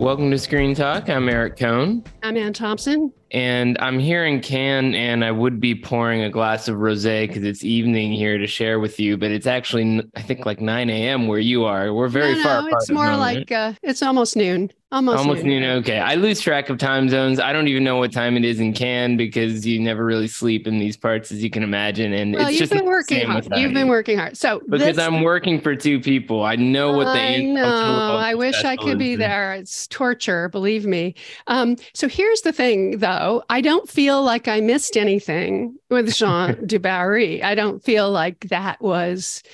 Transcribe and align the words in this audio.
Welcome 0.00 0.30
to 0.30 0.38
Screen 0.38 0.74
Talk. 0.74 1.10
I'm 1.10 1.28
Eric 1.28 1.58
Kohn. 1.58 2.02
I'm 2.22 2.34
Anne 2.34 2.54
Thompson. 2.54 3.12
And 3.32 3.76
I'm 3.80 3.98
here 3.98 4.24
in 4.24 4.40
Cannes, 4.40 4.94
and 4.94 5.22
I 5.22 5.30
would 5.30 5.60
be 5.60 5.74
pouring 5.74 6.22
a 6.22 6.30
glass 6.30 6.68
of 6.68 6.76
rosé 6.76 7.28
because 7.28 7.44
it's 7.44 7.64
evening 7.64 8.10
here 8.10 8.38
to 8.38 8.46
share 8.46 8.80
with 8.80 8.98
you. 8.98 9.18
But 9.18 9.30
it's 9.30 9.46
actually, 9.46 10.02
I 10.16 10.22
think, 10.22 10.46
like 10.46 10.58
9 10.58 10.88
a.m. 10.88 11.26
where 11.26 11.38
you 11.38 11.66
are. 11.66 11.92
We're 11.92 12.08
very 12.08 12.34
no, 12.36 12.42
far. 12.42 12.62
No, 12.62 12.68
it's 12.68 12.90
more 12.90 13.14
like 13.14 13.52
uh, 13.52 13.74
it's 13.82 14.02
almost 14.02 14.36
noon. 14.36 14.72
Almost, 14.92 15.18
almost 15.18 15.44
noon. 15.44 15.62
noon. 15.62 15.78
Okay, 15.78 16.00
I 16.00 16.16
lose 16.16 16.40
track 16.40 16.68
of 16.68 16.78
time 16.78 17.08
zones. 17.08 17.38
I 17.38 17.52
don't 17.52 17.68
even 17.68 17.84
know 17.84 17.98
what 17.98 18.12
time 18.12 18.36
it 18.36 18.44
is 18.44 18.58
in 18.58 18.72
Cannes 18.72 19.16
because 19.16 19.64
you 19.64 19.78
never 19.78 20.04
really 20.04 20.26
sleep 20.26 20.66
in 20.66 20.80
these 20.80 20.96
parts, 20.96 21.30
as 21.30 21.40
you 21.44 21.48
can 21.48 21.62
imagine. 21.62 22.12
And 22.12 22.34
well, 22.34 22.48
it's 22.48 22.52
you've 22.52 22.70
just 22.70 22.72
been 22.72 22.86
working 22.86 23.24
hard. 23.24 23.46
You've 23.54 23.72
been 23.72 23.86
working 23.86 24.18
hard. 24.18 24.36
So 24.36 24.60
because 24.68 24.96
this, 24.96 24.98
I'm 24.98 25.22
working 25.22 25.60
for 25.60 25.76
two 25.76 26.00
people, 26.00 26.42
I 26.42 26.56
know 26.56 26.92
what 26.92 27.04
the. 27.04 27.20
I 27.20 27.40
know. 27.40 28.16
I 28.16 28.34
wish 28.34 28.64
I 28.64 28.74
could 28.74 28.98
be 28.98 29.14
there. 29.14 29.54
It's 29.54 29.86
torture, 29.86 30.48
believe 30.48 30.86
me. 30.86 31.14
Um, 31.46 31.76
so 31.94 32.08
here's 32.08 32.40
the 32.40 32.52
thing, 32.52 32.98
though. 32.98 33.44
I 33.48 33.60
don't 33.60 33.88
feel 33.88 34.24
like 34.24 34.48
I 34.48 34.60
missed 34.60 34.96
anything 34.96 35.78
with 35.88 36.12
Jeanne 36.12 36.56
Dubarry. 36.66 37.44
I 37.44 37.54
don't 37.54 37.80
feel 37.80 38.10
like 38.10 38.48
that 38.48 38.80
was 38.80 39.44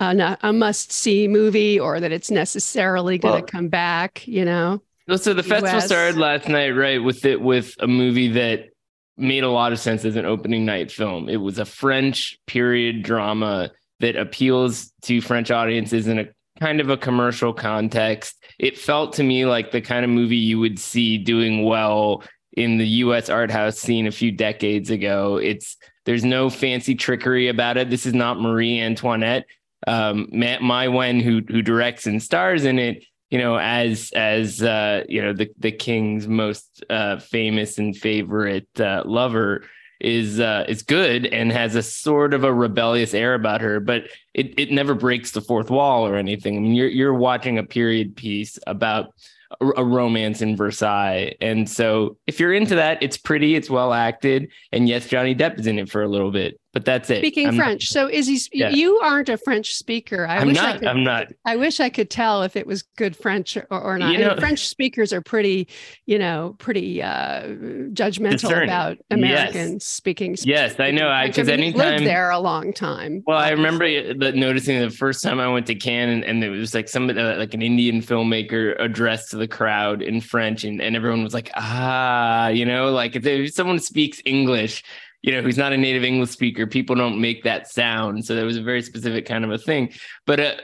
a, 0.00 0.38
a 0.42 0.52
must 0.52 0.92
see 0.92 1.28
movie 1.28 1.78
or 1.78 2.00
that 2.00 2.12
it's 2.12 2.30
necessarily 2.30 3.18
going 3.18 3.34
to 3.34 3.40
well, 3.40 3.46
come 3.46 3.68
back, 3.68 4.26
you 4.26 4.44
know? 4.44 4.82
So 5.16 5.34
the 5.34 5.42
festival 5.42 5.80
started 5.80 6.18
last 6.18 6.48
night, 6.48 6.70
right? 6.70 7.02
With 7.02 7.24
it, 7.24 7.40
with 7.40 7.74
a 7.78 7.86
movie 7.86 8.28
that 8.32 8.70
made 9.16 9.44
a 9.44 9.50
lot 9.50 9.72
of 9.72 9.78
sense 9.78 10.04
as 10.04 10.16
an 10.16 10.24
opening 10.24 10.64
night 10.64 10.90
film. 10.90 11.28
It 11.28 11.36
was 11.36 11.58
a 11.58 11.64
French 11.64 12.38
period 12.46 13.02
drama 13.02 13.70
that 14.00 14.16
appeals 14.16 14.92
to 15.02 15.20
French 15.20 15.50
audiences 15.50 16.08
in 16.08 16.18
a 16.18 16.26
kind 16.58 16.80
of 16.80 16.90
a 16.90 16.96
commercial 16.96 17.52
context. 17.52 18.42
It 18.58 18.78
felt 18.78 19.14
to 19.14 19.22
me 19.22 19.44
like 19.44 19.70
the 19.70 19.80
kind 19.80 20.04
of 20.04 20.10
movie 20.10 20.36
you 20.36 20.58
would 20.60 20.78
see 20.78 21.18
doing 21.18 21.64
well 21.64 22.22
in 22.56 22.78
the 22.78 22.86
US 22.86 23.28
art 23.28 23.50
house 23.50 23.78
scene 23.78 24.06
a 24.06 24.12
few 24.12 24.32
decades 24.32 24.90
ago. 24.90 25.36
It's 25.36 25.76
there's 26.04 26.24
no 26.24 26.50
fancy 26.50 26.94
trickery 26.94 27.48
about 27.48 27.76
it. 27.76 27.90
This 27.90 28.06
is 28.06 28.14
not 28.14 28.40
Marie 28.40 28.80
Antoinette 28.80 29.46
um, 29.86 30.28
Maïwenn, 30.32 31.22
who 31.22 31.42
who 31.48 31.62
directs 31.62 32.06
and 32.06 32.22
stars 32.22 32.64
in 32.64 32.78
it, 32.78 33.04
you 33.30 33.38
know, 33.38 33.56
as 33.56 34.10
as 34.14 34.62
uh, 34.62 35.04
you 35.08 35.22
know 35.22 35.32
the 35.32 35.50
the 35.58 35.72
king's 35.72 36.26
most 36.26 36.84
uh, 36.90 37.18
famous 37.18 37.78
and 37.78 37.96
favorite 37.96 38.68
uh, 38.80 39.02
lover 39.04 39.64
is 40.00 40.40
uh, 40.40 40.64
is 40.68 40.82
good 40.82 41.26
and 41.26 41.52
has 41.52 41.74
a 41.74 41.82
sort 41.82 42.34
of 42.34 42.44
a 42.44 42.52
rebellious 42.52 43.14
air 43.14 43.34
about 43.34 43.60
her, 43.60 43.80
but 43.80 44.04
it 44.34 44.58
it 44.58 44.70
never 44.70 44.94
breaks 44.94 45.30
the 45.30 45.40
fourth 45.40 45.70
wall 45.70 46.06
or 46.06 46.16
anything. 46.16 46.56
I 46.56 46.60
mean, 46.60 46.74
you're 46.74 46.88
you're 46.88 47.14
watching 47.14 47.58
a 47.58 47.64
period 47.64 48.16
piece 48.16 48.58
about 48.66 49.14
a 49.76 49.84
romance 49.84 50.42
in 50.42 50.56
Versailles. 50.56 51.34
And 51.40 51.68
so 51.68 52.16
if 52.26 52.40
you're 52.40 52.52
into 52.52 52.74
that, 52.76 53.02
it's 53.02 53.16
pretty, 53.16 53.54
it's 53.54 53.70
well 53.70 53.92
acted. 53.92 54.50
And 54.72 54.88
yes, 54.88 55.06
Johnny 55.06 55.34
Depp 55.34 55.60
is 55.60 55.66
in 55.66 55.78
it 55.78 55.88
for 55.88 56.02
a 56.02 56.08
little 56.08 56.30
bit 56.30 56.58
but 56.74 56.84
that's 56.84 57.08
it. 57.08 57.18
Speaking 57.18 57.46
I'm 57.46 57.56
French. 57.56 57.94
Not, 57.94 58.00
so 58.00 58.08
is 58.08 58.26
he? 58.26 58.40
Yeah. 58.52 58.70
You 58.70 58.98
aren't 58.98 59.28
a 59.28 59.38
French 59.38 59.74
speaker. 59.74 60.26
I 60.26 60.38
am 60.38 60.48
wish 60.48 60.56
not. 60.56 60.74
I 60.74 60.78
could, 60.78 60.88
I'm 60.88 61.04
not. 61.04 61.28
I 61.46 61.54
wish 61.54 61.78
I 61.78 61.88
could 61.88 62.10
tell 62.10 62.42
if 62.42 62.56
it 62.56 62.66
was 62.66 62.82
good 62.82 63.16
French 63.16 63.56
or, 63.56 63.66
or 63.70 63.96
not. 63.96 64.12
You 64.12 64.18
know, 64.18 64.36
French 64.36 64.66
speakers 64.66 65.12
are 65.12 65.20
pretty, 65.20 65.68
you 66.06 66.18
know, 66.18 66.56
pretty 66.58 67.00
uh, 67.00 67.44
judgmental 67.92 68.32
discerning. 68.32 68.68
about 68.68 68.98
Americans 69.12 69.84
yes. 69.84 69.84
speaking. 69.84 70.36
Yes, 70.42 70.80
I 70.80 70.90
know. 70.90 71.08
I 71.08 71.28
Because 71.28 71.48
I, 71.48 71.52
mean, 71.52 71.60
anytime 71.60 71.92
lived 71.92 72.06
there 72.06 72.30
a 72.30 72.40
long 72.40 72.72
time. 72.72 73.22
Well, 73.24 73.38
obviously. 73.38 73.52
I 73.52 73.64
remember 73.64 74.14
the, 74.32 74.32
noticing 74.36 74.80
the 74.80 74.90
first 74.90 75.22
time 75.22 75.38
I 75.38 75.46
went 75.46 75.66
to 75.68 75.76
Cannes, 75.76 76.10
and, 76.10 76.24
and 76.24 76.42
it 76.42 76.50
was 76.50 76.74
like 76.74 76.88
somebody, 76.88 77.20
uh, 77.20 77.36
like 77.36 77.54
an 77.54 77.62
Indian 77.62 78.02
filmmaker 78.02 78.74
addressed 78.82 79.30
to 79.30 79.36
the 79.36 79.46
crowd 79.46 80.02
in 80.02 80.20
French, 80.20 80.64
and, 80.64 80.82
and 80.82 80.96
everyone 80.96 81.22
was 81.22 81.34
like, 81.34 81.52
ah, 81.54 82.48
you 82.48 82.66
know, 82.66 82.90
like 82.90 83.14
if, 83.14 83.24
if 83.24 83.54
someone 83.54 83.78
speaks 83.78 84.20
English 84.24 84.82
you 85.24 85.32
know, 85.32 85.40
who's 85.40 85.56
not 85.56 85.72
a 85.72 85.76
native 85.78 86.04
English 86.04 86.28
speaker, 86.28 86.66
people 86.66 86.94
don't 86.94 87.18
make 87.18 87.44
that 87.44 87.66
sound. 87.66 88.26
So 88.26 88.34
there 88.34 88.44
was 88.44 88.58
a 88.58 88.62
very 88.62 88.82
specific 88.82 89.24
kind 89.24 89.42
of 89.42 89.50
a 89.50 89.56
thing. 89.56 89.90
But 90.26 90.38
uh, 90.38 90.54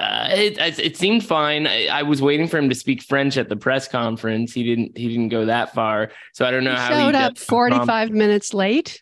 uh, 0.00 0.28
it, 0.32 0.58
it 0.80 0.96
seemed 0.96 1.24
fine. 1.24 1.68
I, 1.68 1.86
I, 1.86 2.02
was 2.02 2.20
waiting 2.20 2.48
for 2.48 2.58
him 2.58 2.68
to 2.68 2.74
speak 2.74 3.04
French 3.04 3.36
at 3.36 3.48
the 3.48 3.54
press 3.54 3.86
conference. 3.86 4.52
He 4.52 4.64
didn't. 4.64 4.98
He 4.98 5.06
didn't 5.06 5.28
go 5.28 5.46
that 5.46 5.72
far. 5.72 6.10
So 6.32 6.44
I 6.44 6.50
don't 6.50 6.64
know 6.64 6.72
he 6.72 6.76
how 6.76 6.88
showed 6.88 7.14
he 7.14 7.20
up 7.20 7.38
forty 7.38 7.78
five 7.86 8.10
minutes 8.10 8.52
late. 8.52 9.00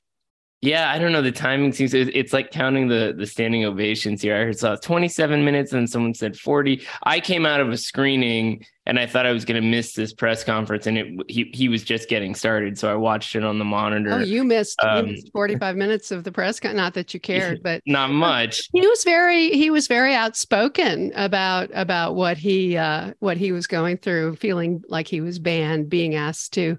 Yeah, 0.63 0.91
I 0.91 0.99
don't 0.99 1.13
know. 1.13 1.21
The 1.21 1.33
timing 1.33 1.73
seems 1.73 1.93
it's 1.93 2.33
like 2.33 2.51
counting 2.51 2.89
the 2.89 3.15
the 3.17 3.27
standing 3.27 3.65
ovations 3.67 4.23
here. 4.23 4.35
I 4.35 4.45
heard 4.45 4.59
saw 4.59 4.75
27 4.75 5.45
minutes 5.45 5.73
and 5.73 5.89
someone 5.89 6.15
said 6.15 6.37
40. 6.37 6.83
I 7.03 7.21
came 7.21 7.45
out 7.45 7.61
of 7.61 7.69
a 7.69 7.77
screening 7.77 8.65
and 8.87 8.99
I 8.99 9.07
thought 9.07 9.27
I 9.27 9.33
was 9.33 9.45
going 9.45 9.61
to 9.61 9.69
miss 9.69 9.93
this 9.93 10.15
press 10.15 10.45
conference 10.45 10.87
and 10.87 10.97
it 10.97 11.07
he 11.29 11.51
he 11.53 11.69
was 11.69 11.85
just 11.85 12.09
getting 12.09 12.35
started, 12.35 12.79
so 12.79 12.91
I 12.91 12.95
watched 12.95 13.37
it 13.37 13.45
on 13.45 13.59
the 13.59 13.67
monitor. 13.67 14.13
Oh, 14.13 14.19
you 14.19 14.45
missed, 14.45 14.83
um, 14.83 15.07
you 15.07 15.13
missed 15.13 15.31
45 15.33 15.77
minutes 15.77 16.11
of 16.11 16.25
the 16.25 16.33
press 16.33 16.59
con- 16.59 16.75
not 16.75 16.95
that 16.95 17.13
you 17.13 17.21
cared, 17.21 17.63
but 17.63 17.83
not 17.87 18.11
much. 18.11 18.69
He 18.73 18.81
was 18.81 19.05
very 19.05 19.51
he 19.51 19.69
was 19.69 19.87
very 19.87 20.15
outspoken 20.15 21.13
about 21.17 21.71
about 21.75 22.15
what 22.15 22.39
he 22.39 22.79
uh 22.79 23.13
what 23.19 23.37
he 23.37 23.53
was 23.53 23.67
going 23.67 23.99
through, 23.99 24.37
feeling 24.37 24.83
like 24.89 25.07
he 25.07 25.21
was 25.21 25.39
banned, 25.39 25.91
being 25.91 26.15
asked 26.15 26.55
to 26.55 26.79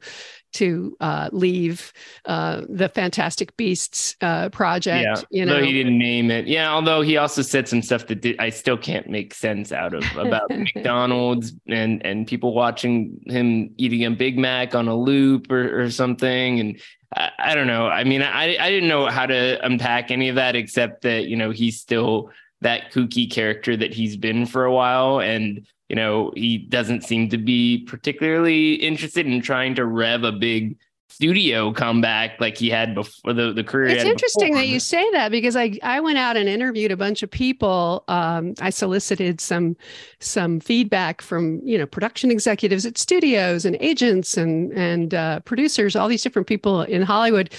to 0.57 0.97
uh, 0.99 1.29
leave 1.31 1.93
uh, 2.25 2.61
the 2.67 2.89
Fantastic 2.89 3.55
Beasts 3.57 4.15
uh, 4.21 4.49
project. 4.49 5.05
Yeah, 5.05 5.39
you 5.39 5.45
know, 5.45 5.61
he 5.61 5.71
didn't 5.71 5.99
name 5.99 6.31
it. 6.31 6.47
Yeah, 6.47 6.71
although 6.71 7.01
he 7.01 7.17
also 7.17 7.43
said 7.43 7.67
some 7.67 7.83
stuff 7.83 8.07
that 8.07 8.21
did, 8.21 8.39
I 8.39 8.49
still 8.49 8.77
can't 8.77 9.07
make 9.07 9.35
sense 9.35 9.71
out 9.71 9.93
of 9.93 10.03
about 10.17 10.49
McDonald's 10.49 11.53
and 11.67 12.03
and 12.05 12.25
people 12.25 12.53
watching 12.53 13.21
him 13.27 13.69
eating 13.77 14.03
a 14.05 14.11
Big 14.11 14.37
Mac 14.37 14.73
on 14.73 14.87
a 14.87 14.95
loop 14.95 15.51
or, 15.51 15.83
or 15.83 15.91
something. 15.91 16.59
And 16.59 16.81
I, 17.15 17.29
I 17.37 17.55
don't 17.55 17.67
know. 17.67 17.87
I 17.87 18.03
mean, 18.03 18.23
I 18.23 18.57
I 18.57 18.71
didn't 18.71 18.89
know 18.89 19.05
how 19.05 19.27
to 19.27 19.63
unpack 19.63 20.09
any 20.09 20.29
of 20.29 20.35
that 20.35 20.55
except 20.55 21.03
that 21.03 21.27
you 21.27 21.35
know 21.35 21.51
he's 21.51 21.79
still 21.79 22.31
that 22.61 22.91
kooky 22.91 23.31
character 23.31 23.77
that 23.77 23.93
he's 23.93 24.17
been 24.17 24.47
for 24.47 24.65
a 24.65 24.73
while 24.73 25.19
and 25.19 25.67
you 25.89 25.95
know, 25.95 26.31
he 26.35 26.57
doesn't 26.57 27.03
seem 27.03 27.29
to 27.29 27.37
be 27.37 27.85
particularly 27.87 28.73
interested 28.73 29.25
in 29.25 29.41
trying 29.41 29.75
to 29.75 29.85
rev 29.85 30.23
a 30.23 30.31
big 30.31 30.77
studio 31.09 31.71
comeback 31.71 32.39
like 32.39 32.57
he 32.57 32.69
had 32.69 32.93
before 32.93 33.33
the, 33.33 33.53
the 33.53 33.63
career. 33.63 33.87
It's 33.87 34.03
interesting 34.03 34.49
before. 34.49 34.61
that 34.61 34.67
you 34.67 34.79
say 34.79 35.09
that 35.11 35.31
because 35.31 35.55
I, 35.55 35.77
I 35.81 35.99
went 35.99 36.17
out 36.17 36.37
and 36.37 36.49
interviewed 36.49 36.91
a 36.91 36.97
bunch 36.97 37.23
of 37.23 37.31
people. 37.31 38.03
Um, 38.07 38.53
I 38.59 38.69
solicited 38.69 39.39
some 39.39 39.75
some 40.19 40.59
feedback 40.59 41.21
from 41.21 41.61
you 41.63 41.77
know 41.77 41.85
production 41.85 42.31
executives 42.31 42.85
at 42.85 42.97
studios 42.97 43.65
and 43.65 43.77
agents 43.79 44.37
and 44.37 44.71
and 44.73 45.13
uh, 45.13 45.39
producers, 45.41 45.95
all 45.95 46.07
these 46.07 46.21
different 46.21 46.47
people 46.47 46.81
in 46.81 47.01
Hollywood 47.01 47.53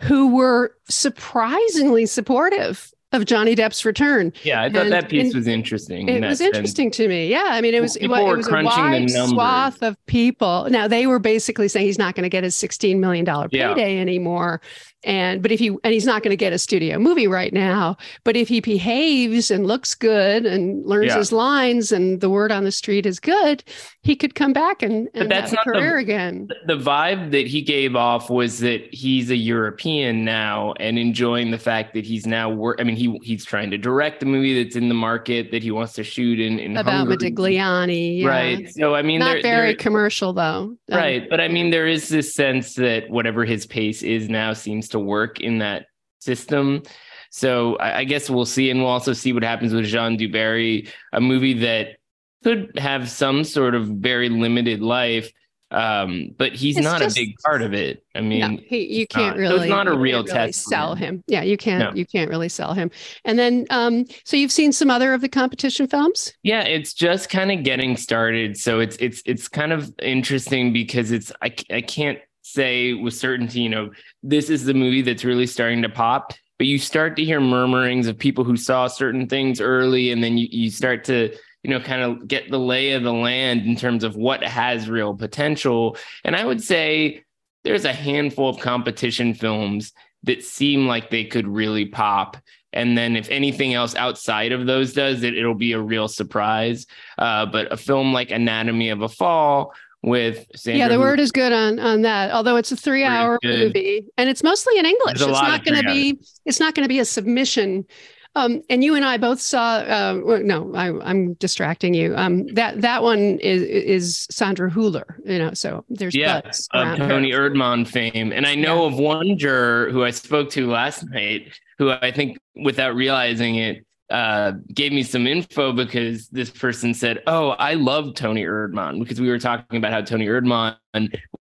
who 0.00 0.34
were 0.34 0.76
surprisingly 0.88 2.06
supportive 2.06 2.92
of 3.12 3.24
Johnny 3.24 3.54
Depp's 3.54 3.84
return. 3.84 4.32
Yeah, 4.42 4.62
I 4.62 4.70
thought 4.70 4.82
and, 4.82 4.92
that 4.92 5.08
piece 5.08 5.34
was 5.34 5.46
interesting. 5.46 6.08
It 6.08 6.22
was 6.22 6.40
interesting 6.40 6.90
to 6.92 7.08
me. 7.08 7.28
Yeah, 7.28 7.48
I 7.48 7.60
mean, 7.60 7.74
it 7.74 7.80
was 7.80 7.96
well, 8.00 8.32
it, 8.32 8.36
was 8.36 8.48
a 8.48 8.62
wide 8.62 9.10
swath 9.10 9.82
of 9.82 9.96
people. 10.06 10.66
Now 10.70 10.88
they 10.88 11.06
were 11.06 11.18
basically 11.18 11.68
saying 11.68 11.86
he's 11.86 11.98
not 11.98 12.14
going 12.14 12.24
to 12.24 12.30
get 12.30 12.44
his 12.44 12.56
sixteen 12.56 13.00
million 13.00 13.24
dollar 13.24 13.48
payday 13.48 13.96
yeah. 13.96 14.00
anymore, 14.00 14.60
and 15.04 15.42
but 15.42 15.50
if 15.50 15.58
he 15.58 15.68
and 15.68 15.92
he's 15.92 16.06
not 16.06 16.22
going 16.22 16.30
to 16.30 16.36
get 16.36 16.52
a 16.52 16.58
studio 16.58 16.98
movie 16.98 17.26
right 17.26 17.52
now 17.52 17.96
but 18.24 18.36
if 18.36 18.48
he 18.48 18.60
behaves 18.60 19.50
and 19.50 19.66
looks 19.66 19.94
good 19.94 20.46
and 20.46 20.84
learns 20.86 21.08
yeah. 21.08 21.18
his 21.18 21.32
lines 21.32 21.90
and 21.90 22.20
the 22.20 22.30
word 22.30 22.52
on 22.52 22.64
the 22.64 22.72
street 22.72 23.06
is 23.06 23.18
good 23.18 23.64
he 24.02 24.14
could 24.14 24.34
come 24.34 24.52
back 24.52 24.82
and, 24.82 25.08
and 25.14 25.28
but 25.28 25.28
that's 25.28 25.52
not 25.52 25.64
career 25.64 25.94
the, 25.94 26.02
again 26.02 26.48
the 26.66 26.76
vibe 26.76 27.30
that 27.32 27.46
he 27.46 27.62
gave 27.62 27.96
off 27.96 28.30
was 28.30 28.60
that 28.60 28.82
he's 28.94 29.30
a 29.30 29.36
european 29.36 30.24
now 30.24 30.72
and 30.78 30.98
enjoying 30.98 31.50
the 31.50 31.58
fact 31.58 31.94
that 31.94 32.04
he's 32.04 32.26
now 32.26 32.48
work 32.48 32.78
i 32.80 32.84
mean 32.84 32.96
he 32.96 33.18
he's 33.22 33.44
trying 33.44 33.70
to 33.70 33.78
direct 33.78 34.20
the 34.20 34.26
movie 34.26 34.62
that's 34.62 34.76
in 34.76 34.88
the 34.88 34.94
market 34.94 35.50
that 35.50 35.62
he 35.62 35.70
wants 35.70 35.92
to 35.94 36.04
shoot 36.04 36.38
in, 36.38 36.58
in 36.58 36.76
about 36.76 37.08
Hungary. 37.08 37.16
Modigliani 37.16 38.20
yeah. 38.20 38.28
right 38.28 38.72
so 38.72 38.94
i 38.94 39.02
mean 39.02 39.18
not 39.18 39.34
there, 39.34 39.42
very 39.42 39.68
there, 39.68 39.76
commercial 39.76 40.32
though 40.32 40.76
right 40.90 41.22
um, 41.22 41.28
but 41.28 41.40
i 41.40 41.48
mean 41.48 41.70
there 41.70 41.86
is 41.86 42.08
this 42.08 42.32
sense 42.34 42.74
that 42.74 43.08
whatever 43.10 43.44
his 43.44 43.66
pace 43.66 44.02
is 44.02 44.28
now 44.28 44.52
seems 44.52 44.91
to 44.92 44.98
work 44.98 45.40
in 45.40 45.58
that 45.58 45.86
system. 46.20 46.82
So 47.30 47.76
I, 47.76 47.98
I 47.98 48.04
guess 48.04 48.30
we'll 48.30 48.46
see, 48.46 48.70
and 48.70 48.80
we'll 48.80 48.90
also 48.90 49.12
see 49.12 49.32
what 49.32 49.42
happens 49.42 49.72
with 49.72 49.86
Jeanne 49.86 50.16
du 50.16 50.30
Barry, 50.30 50.88
a 51.12 51.20
movie 51.20 51.54
that 51.60 51.96
could 52.44 52.78
have 52.78 53.08
some 53.08 53.44
sort 53.44 53.74
of 53.74 53.86
very 53.86 54.28
limited 54.28 54.80
life 54.80 55.32
um, 55.72 56.34
but 56.36 56.52
he's 56.52 56.76
it's 56.76 56.84
not 56.84 57.00
just, 57.00 57.16
a 57.16 57.20
big 57.20 57.36
part 57.38 57.62
of 57.62 57.72
it. 57.72 58.04
I 58.14 58.20
mean, 58.20 58.56
no, 58.56 58.62
he, 58.62 58.94
you 58.94 59.06
can't 59.06 59.36
not, 59.36 59.40
really. 59.40 59.56
So 59.56 59.62
it's 59.62 59.70
not 59.70 59.88
a 59.88 59.96
real 59.96 60.18
really 60.18 60.30
test. 60.30 60.64
Sell 60.64 60.94
him. 60.94 61.24
Yeah, 61.26 61.42
you 61.42 61.56
can't. 61.56 61.94
No. 61.94 61.98
You 61.98 62.04
can't 62.04 62.28
really 62.28 62.50
sell 62.50 62.74
him. 62.74 62.90
And 63.24 63.38
then, 63.38 63.66
um, 63.70 64.04
so 64.24 64.36
you've 64.36 64.52
seen 64.52 64.72
some 64.72 64.90
other 64.90 65.14
of 65.14 65.22
the 65.22 65.30
competition 65.30 65.86
films. 65.86 66.34
Yeah, 66.42 66.62
it's 66.62 66.92
just 66.92 67.30
kind 67.30 67.50
of 67.50 67.64
getting 67.64 67.96
started. 67.96 68.58
So 68.58 68.80
it's 68.80 68.96
it's 68.96 69.22
it's 69.24 69.48
kind 69.48 69.72
of 69.72 69.90
interesting 70.02 70.74
because 70.74 71.10
it's 71.10 71.32
I 71.40 71.54
I 71.70 71.80
can't 71.80 72.18
say 72.42 72.92
with 72.92 73.14
certainty, 73.14 73.60
you 73.60 73.68
know, 73.68 73.90
this 74.22 74.50
is 74.50 74.64
the 74.64 74.74
movie 74.74 75.02
that's 75.02 75.24
really 75.24 75.46
starting 75.46 75.82
to 75.82 75.88
pop. 75.88 76.34
But 76.58 76.66
you 76.66 76.78
start 76.78 77.16
to 77.16 77.24
hear 77.24 77.40
murmurings 77.40 78.06
of 78.06 78.18
people 78.18 78.44
who 78.44 78.56
saw 78.56 78.86
certain 78.86 79.26
things 79.26 79.60
early, 79.60 80.12
and 80.12 80.22
then 80.22 80.38
you 80.38 80.48
you 80.50 80.70
start 80.70 81.04
to 81.04 81.34
you 81.62 81.70
know, 81.70 81.80
kind 81.80 82.02
of 82.02 82.26
get 82.26 82.50
the 82.50 82.58
lay 82.58 82.92
of 82.92 83.02
the 83.02 83.12
land 83.12 83.66
in 83.66 83.76
terms 83.76 84.02
of 84.02 84.16
what 84.16 84.42
has 84.42 84.90
real 84.90 85.14
potential. 85.14 85.96
And 86.24 86.34
I 86.34 86.44
would 86.44 86.62
say 86.62 87.22
there's 87.64 87.84
a 87.84 87.92
handful 87.92 88.48
of 88.48 88.58
competition 88.58 89.34
films 89.34 89.92
that 90.24 90.42
seem 90.42 90.86
like 90.86 91.10
they 91.10 91.24
could 91.24 91.46
really 91.46 91.86
pop. 91.86 92.36
And 92.72 92.96
then 92.96 93.16
if 93.16 93.28
anything 93.28 93.74
else 93.74 93.94
outside 93.94 94.52
of 94.52 94.66
those 94.66 94.92
does 94.92 95.22
it, 95.22 95.36
it'll 95.36 95.54
be 95.54 95.72
a 95.72 95.80
real 95.80 96.08
surprise. 96.08 96.86
Uh, 97.18 97.46
but 97.46 97.70
a 97.70 97.76
film 97.76 98.12
like 98.12 98.30
Anatomy 98.30 98.88
of 98.88 99.02
a 99.02 99.08
Fall 99.08 99.74
with 100.02 100.46
Sandra 100.56 100.78
yeah 100.78 100.88
the 100.88 100.98
word 100.98 101.20
is 101.20 101.30
good 101.30 101.52
on 101.52 101.78
on 101.78 102.02
that 102.02 102.32
although 102.32 102.56
it's 102.56 102.72
a 102.72 102.76
three 102.76 103.04
hour 103.04 103.38
movie 103.44 104.04
and 104.16 104.28
it's 104.28 104.42
mostly 104.42 104.76
in 104.78 104.84
english 104.84 105.14
it's 105.14 105.26
not 105.26 105.64
going 105.64 105.80
to 105.80 105.86
be 105.86 106.18
it's 106.44 106.58
not 106.58 106.74
going 106.74 106.84
to 106.84 106.88
be 106.88 106.98
a 106.98 107.04
submission 107.04 107.86
um, 108.34 108.62
and 108.70 108.82
you 108.82 108.94
and 108.94 109.04
I 109.04 109.18
both 109.18 109.40
saw. 109.40 109.76
Uh, 109.76 110.38
no, 110.42 110.74
I, 110.74 111.10
am 111.10 111.34
distracting 111.34 111.92
you. 111.92 112.16
Um, 112.16 112.46
that 112.54 112.80
that 112.80 113.02
one 113.02 113.38
is 113.40 113.62
is 113.62 114.26
Sandra 114.30 114.70
Hüller. 114.70 115.16
You 115.26 115.38
know, 115.38 115.52
so 115.52 115.84
there's 115.90 116.14
yeah 116.14 116.40
of 116.72 116.96
Toni 116.96 117.32
her. 117.32 117.50
Erdmann 117.50 117.86
fame, 117.86 118.32
and 118.32 118.46
I 118.46 118.54
know 118.54 118.86
yeah. 118.86 118.92
of 118.92 118.98
one 118.98 119.36
juror 119.36 119.90
who 119.90 120.04
I 120.04 120.10
spoke 120.12 120.48
to 120.50 120.70
last 120.70 121.04
night, 121.10 121.58
who 121.78 121.90
I 121.90 122.10
think, 122.10 122.38
without 122.56 122.94
realizing 122.94 123.56
it, 123.56 123.84
uh, 124.12 124.52
gave 124.74 124.92
me 124.92 125.02
some 125.02 125.26
info 125.26 125.72
because 125.72 126.28
this 126.28 126.50
person 126.50 126.92
said, 126.92 127.22
"Oh, 127.26 127.50
I 127.50 127.74
love 127.74 128.14
Toni 128.14 128.44
Erdmann," 128.44 128.98
because 129.00 129.18
we 129.18 129.30
were 129.30 129.38
talking 129.38 129.78
about 129.78 129.90
how 129.90 130.02
Toni 130.02 130.26
Erdmann 130.26 130.76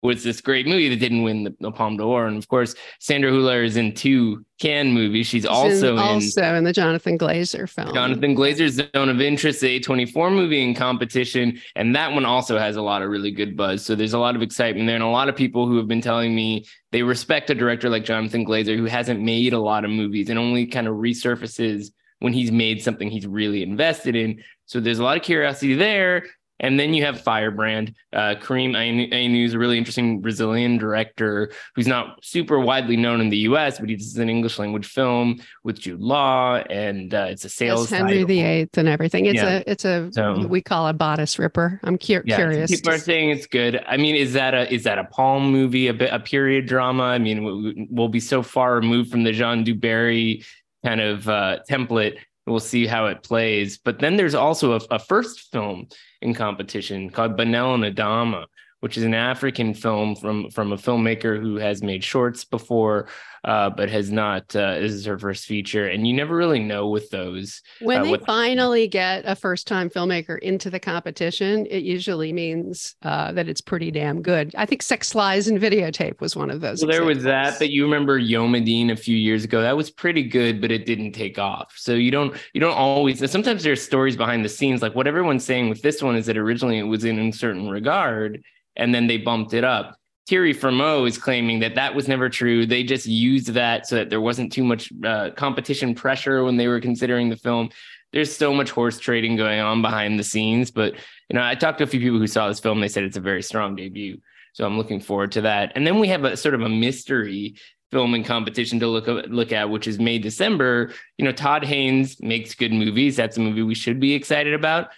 was 0.03 0.23
this 0.23 0.41
great 0.41 0.69
movie 0.69 0.89
that 0.89 1.01
didn't 1.01 1.23
win 1.25 1.43
the, 1.43 1.55
the 1.59 1.73
Palme 1.73 1.97
d'Or, 1.97 2.29
and 2.29 2.39
of 2.39 2.47
course, 2.47 2.77
Sandra 3.01 3.33
Hüller 3.33 3.65
is 3.65 3.77
in 3.77 3.93
two 3.93 4.45
Cannes 4.61 4.95
movies. 4.95 5.27
She's, 5.27 5.43
She's 5.43 5.47
also 5.47 5.95
in, 5.95 5.99
also 5.99 6.55
in 6.55 6.63
the 6.63 6.73
Jonathan 6.73 7.19
Glazer 7.19 7.69
film, 7.69 7.93
Jonathan 7.93 8.37
Glazer's 8.37 8.75
Zone 8.95 9.09
of 9.09 9.21
Interest, 9.21 9.61
the 9.61 9.81
A24 9.81 10.33
movie 10.33 10.63
in 10.63 10.73
competition, 10.77 11.59
and 11.75 11.97
that 11.97 12.13
one 12.13 12.25
also 12.25 12.57
has 12.57 12.77
a 12.77 12.83
lot 12.83 13.03
of 13.03 13.11
really 13.11 13.33
good 13.33 13.57
buzz. 13.57 13.85
So 13.85 13.97
there's 13.97 14.13
a 14.13 14.19
lot 14.21 14.37
of 14.37 14.43
excitement 14.43 14.87
there, 14.87 14.95
and 14.95 15.03
a 15.03 15.09
lot 15.09 15.29
of 15.29 15.35
people 15.35 15.67
who 15.67 15.77
have 15.77 15.89
been 15.89 16.01
telling 16.01 16.37
me 16.37 16.67
they 16.93 17.03
respect 17.03 17.51
a 17.51 17.55
director 17.57 17.91
like 17.91 18.05
Jonathan 18.05 18.47
Glazer 18.47 18.77
who 18.77 18.85
hasn't 18.85 19.21
made 19.21 19.55
a 19.55 19.59
lot 19.59 19.85
of 19.85 19.91
movies 19.91 20.31
and 20.31 20.39
only 20.39 20.67
kind 20.67 20.87
of 20.87 20.95
resurfaces 20.95 21.91
when 22.21 22.33
he's 22.33 22.53
made 22.53 22.83
something 22.83 23.11
he's 23.11 23.27
really 23.27 23.63
invested 23.63 24.15
in. 24.15 24.43
So 24.67 24.81
there's 24.81 25.01
a 25.01 25.05
lot 25.05 25.17
of 25.17 25.23
curiosity 25.23 25.75
there. 25.75 26.25
And 26.61 26.79
then 26.79 26.93
you 26.93 27.05
have 27.05 27.21
Firebrand. 27.21 27.95
Uh, 28.13 28.35
Karim 28.41 28.73
Aïnouz 28.73 29.47
is 29.47 29.55
a 29.55 29.59
really 29.59 29.79
interesting 29.79 30.21
Brazilian 30.21 30.77
director 30.77 31.51
who's 31.75 31.87
not 31.87 32.23
super 32.23 32.61
widely 32.61 32.97
known 32.97 33.21
in 33.21 33.31
the 33.31 33.39
U.S., 33.39 33.81
but 33.81 33.89
he 33.89 33.97
does 33.97 34.17
an 34.19 34.29
English 34.29 34.59
language 34.59 34.87
film 34.87 35.41
with 35.65 35.81
Jude 35.81 36.01
Law, 36.01 36.57
and 36.57 37.15
uh, 37.15 37.29
it's 37.31 37.47
a 37.47 37.49
sales. 37.49 37.89
Henry 37.89 38.25
VIII 38.25 38.69
and 38.77 38.89
everything. 38.89 39.25
It's 39.25 39.37
yeah. 39.37 39.59
a 39.59 39.63
it's 39.67 39.85
a 39.87 40.11
so, 40.13 40.47
we 40.47 40.61
call 40.61 40.87
a 40.87 40.93
bodice 40.93 41.39
ripper. 41.39 41.81
I'm 41.83 41.97
cu- 41.97 42.23
yeah, 42.27 42.37
curious. 42.37 42.71
People 42.71 42.93
are 42.93 42.99
saying 42.99 43.31
it's 43.31 43.47
good. 43.47 43.83
I 43.87 43.97
mean, 43.97 44.15
is 44.15 44.35
that 44.35 44.53
a 44.53 44.73
is 44.73 44.85
that 44.85 44.99
a 44.99 45.05
Palme 45.05 45.51
movie, 45.51 45.89
a 45.89 45.95
bit 45.95 46.13
a 46.13 46.21
period 46.21 46.67
drama? 46.67 47.05
I 47.05 47.19
mean, 47.19 47.89
we'll 47.91 48.09
be 48.09 48.21
so 48.21 48.43
far 48.43 48.75
removed 48.75 49.11
from 49.11 49.25
the 49.25 49.33
Jeanne 49.33 49.65
du 49.65 49.75
Barry 49.75 50.45
kind 50.85 51.01
of 51.01 51.29
uh, 51.29 51.59
template. 51.69 52.19
We'll 52.47 52.61
see 52.61 52.87
how 52.87 53.07
it 53.07 53.23
plays. 53.23 53.79
But 53.79 53.99
then 53.99 54.17
there's 54.17 54.35
also 54.35 54.73
a, 54.73 54.81
a 54.91 54.99
first 54.99 55.53
film 55.53 55.89
in 56.23 56.35
competition 56.35 57.11
called 57.11 57.37
Banel 57.37 57.75
and 57.75 57.97
Adama, 57.97 58.47
which 58.81 58.97
is 58.97 59.05
an 59.05 59.15
African 59.15 59.75
film 59.75 60.17
from 60.17 60.51
from 60.51 60.73
a 60.73 60.77
filmmaker 60.77 61.41
who 61.41 61.57
has 61.57 61.83
made 61.83 62.03
shorts 62.03 62.45
before, 62.45 63.09
uh, 63.45 63.71
but 63.71 63.89
has 63.89 64.11
not. 64.11 64.55
Uh, 64.55 64.79
this 64.79 64.93
is 64.93 65.05
her 65.07 65.19
first 65.19 65.47
feature, 65.47 65.87
and 65.87 66.07
you 66.07 66.13
never 66.13 66.37
really 66.37 66.59
know 66.59 66.89
with 66.89 67.11
those. 67.11 67.63
When 67.81 68.01
uh, 68.01 68.05
they 68.05 68.19
finally 68.19 68.89
get 68.89 69.25
a 69.27 69.35
first 69.35 69.67
time 69.67 69.89
filmmaker 69.89 70.39
into 70.39 70.71
the 70.71 70.81
competition, 70.81 71.67
it 71.67 71.83
usually 71.83 72.33
means 72.33 72.97
uh, 73.03 73.33
that 73.33 73.49
it's 73.49 73.61
pretty 73.61 73.91
damn 73.91 74.23
good. 74.23 74.55
I 74.57 74.67
think 74.67 74.83
Sex 74.83 75.15
Lies 75.15 75.49
and 75.49 75.61
Videotape 75.61 76.21
was 76.21 76.37
one 76.37 76.51
of 76.51 76.61
those. 76.61 76.83
Well, 76.83 76.91
there 76.91 77.05
was 77.05 77.23
that, 77.23 77.59
but 77.59 77.71
you 77.71 77.85
remember 77.85 78.21
Yomeddine 78.21 78.91
a 78.91 78.97
few 78.97 79.17
years 79.17 79.45
ago. 79.45 79.63
That 79.63 79.77
was 79.77 79.91
pretty 79.91 80.23
good, 80.23 80.61
but 80.61 80.71
it 80.71 80.87
didn't 80.87 81.13
take 81.13 81.39
off. 81.39 81.73
So 81.77 81.95
you 81.95 82.11
don't 82.11 82.37
you 82.53 82.61
don't 82.61 82.77
always. 82.77 83.31
Sometimes 83.31 83.63
there's 83.63 83.83
stories 83.83 84.17
behind 84.17 84.45
the 84.45 84.49
scenes, 84.49 84.83
like 84.83 84.95
what 84.95 85.07
everyone's 85.07 85.45
saying 85.45 85.69
with 85.69 85.83
this 85.83 86.03
one 86.03 86.17
is 86.17 86.27
that 86.27 86.37
originally 86.37 86.79
it 86.79 86.85
was 86.85 87.05
in 87.05 87.19
a 87.19 87.33
certain 87.33 87.71
regard, 87.71 88.43
and 88.77 88.95
then 88.95 89.07
they 89.07 89.17
bumped 89.17 89.55
it 89.55 89.65
up 89.65 90.00
Thierry 90.27 90.55
Frémaux 90.55 91.09
is 91.09 91.19
claiming 91.19 91.61
that 91.61 91.75
that 91.75 91.95
was 91.95 92.07
never 92.07 92.29
true. 92.29 92.67
They 92.67 92.83
just 92.83 93.07
used 93.07 93.49
that 93.49 93.87
so 93.87 93.97
that 93.97 94.11
there 94.11 94.21
wasn't 94.21 94.53
too 94.53 94.65
much 94.65 94.93
uh, 95.05 95.31
competition 95.31 95.95
pressure 95.95 96.45
when 96.45 96.57
they 96.57 96.69
were 96.69 96.81
considering 96.81 97.29
the 97.29 97.37
film. 97.37 97.71
There's 98.13 98.35
so 98.35 98.53
much 98.53 98.71
horse 98.71 98.99
trading 98.99 99.37
going 99.37 99.61
on 99.61 99.83
behind 99.83 100.19
the 100.19 100.25
scenes, 100.25 100.71
but 100.71 100.95
you 100.95 101.35
know, 101.35 101.43
I 101.43 101.55
talked 101.55 101.79
to 101.79 101.85
a 101.85 101.87
few 101.87 102.01
people 102.01 102.19
who 102.19 102.27
saw 102.27 102.49
this 102.49 102.61
film. 102.61 102.81
They 102.81 102.89
said 102.89 103.05
it's 103.05 103.17
a 103.17 103.21
very 103.21 103.43
strong 103.43 103.77
debut, 103.77 104.19
so 104.53 104.67
I'm 104.67 104.77
looking 104.77 105.01
forward 105.01 105.33
to 105.33 105.43
that. 105.43 105.73
And 105.75 105.87
then 105.87 105.99
we 106.01 106.09
have 106.09 106.25
a 106.25 106.37
sort 106.37 106.55
of 106.55 106.63
a 106.63 106.69
mystery 106.69 107.55
film 107.91 108.03
filming 108.03 108.23
competition 108.23 108.79
to 108.81 108.87
look 108.87 109.07
look 109.29 109.53
at, 109.53 109.69
which 109.69 109.87
is 109.87 109.99
May 109.99 110.19
December. 110.19 110.93
You 111.19 111.25
know, 111.25 111.33
Todd 111.33 111.65
Haynes 111.65 112.21
makes 112.21 112.55
good 112.55 112.73
movies. 112.73 113.17
That's 113.17 113.37
a 113.37 113.41
movie 113.41 113.63
we 113.63 113.75
should 113.75 114.01
be 114.01 114.15
excited 114.15 114.55
about 114.55 114.91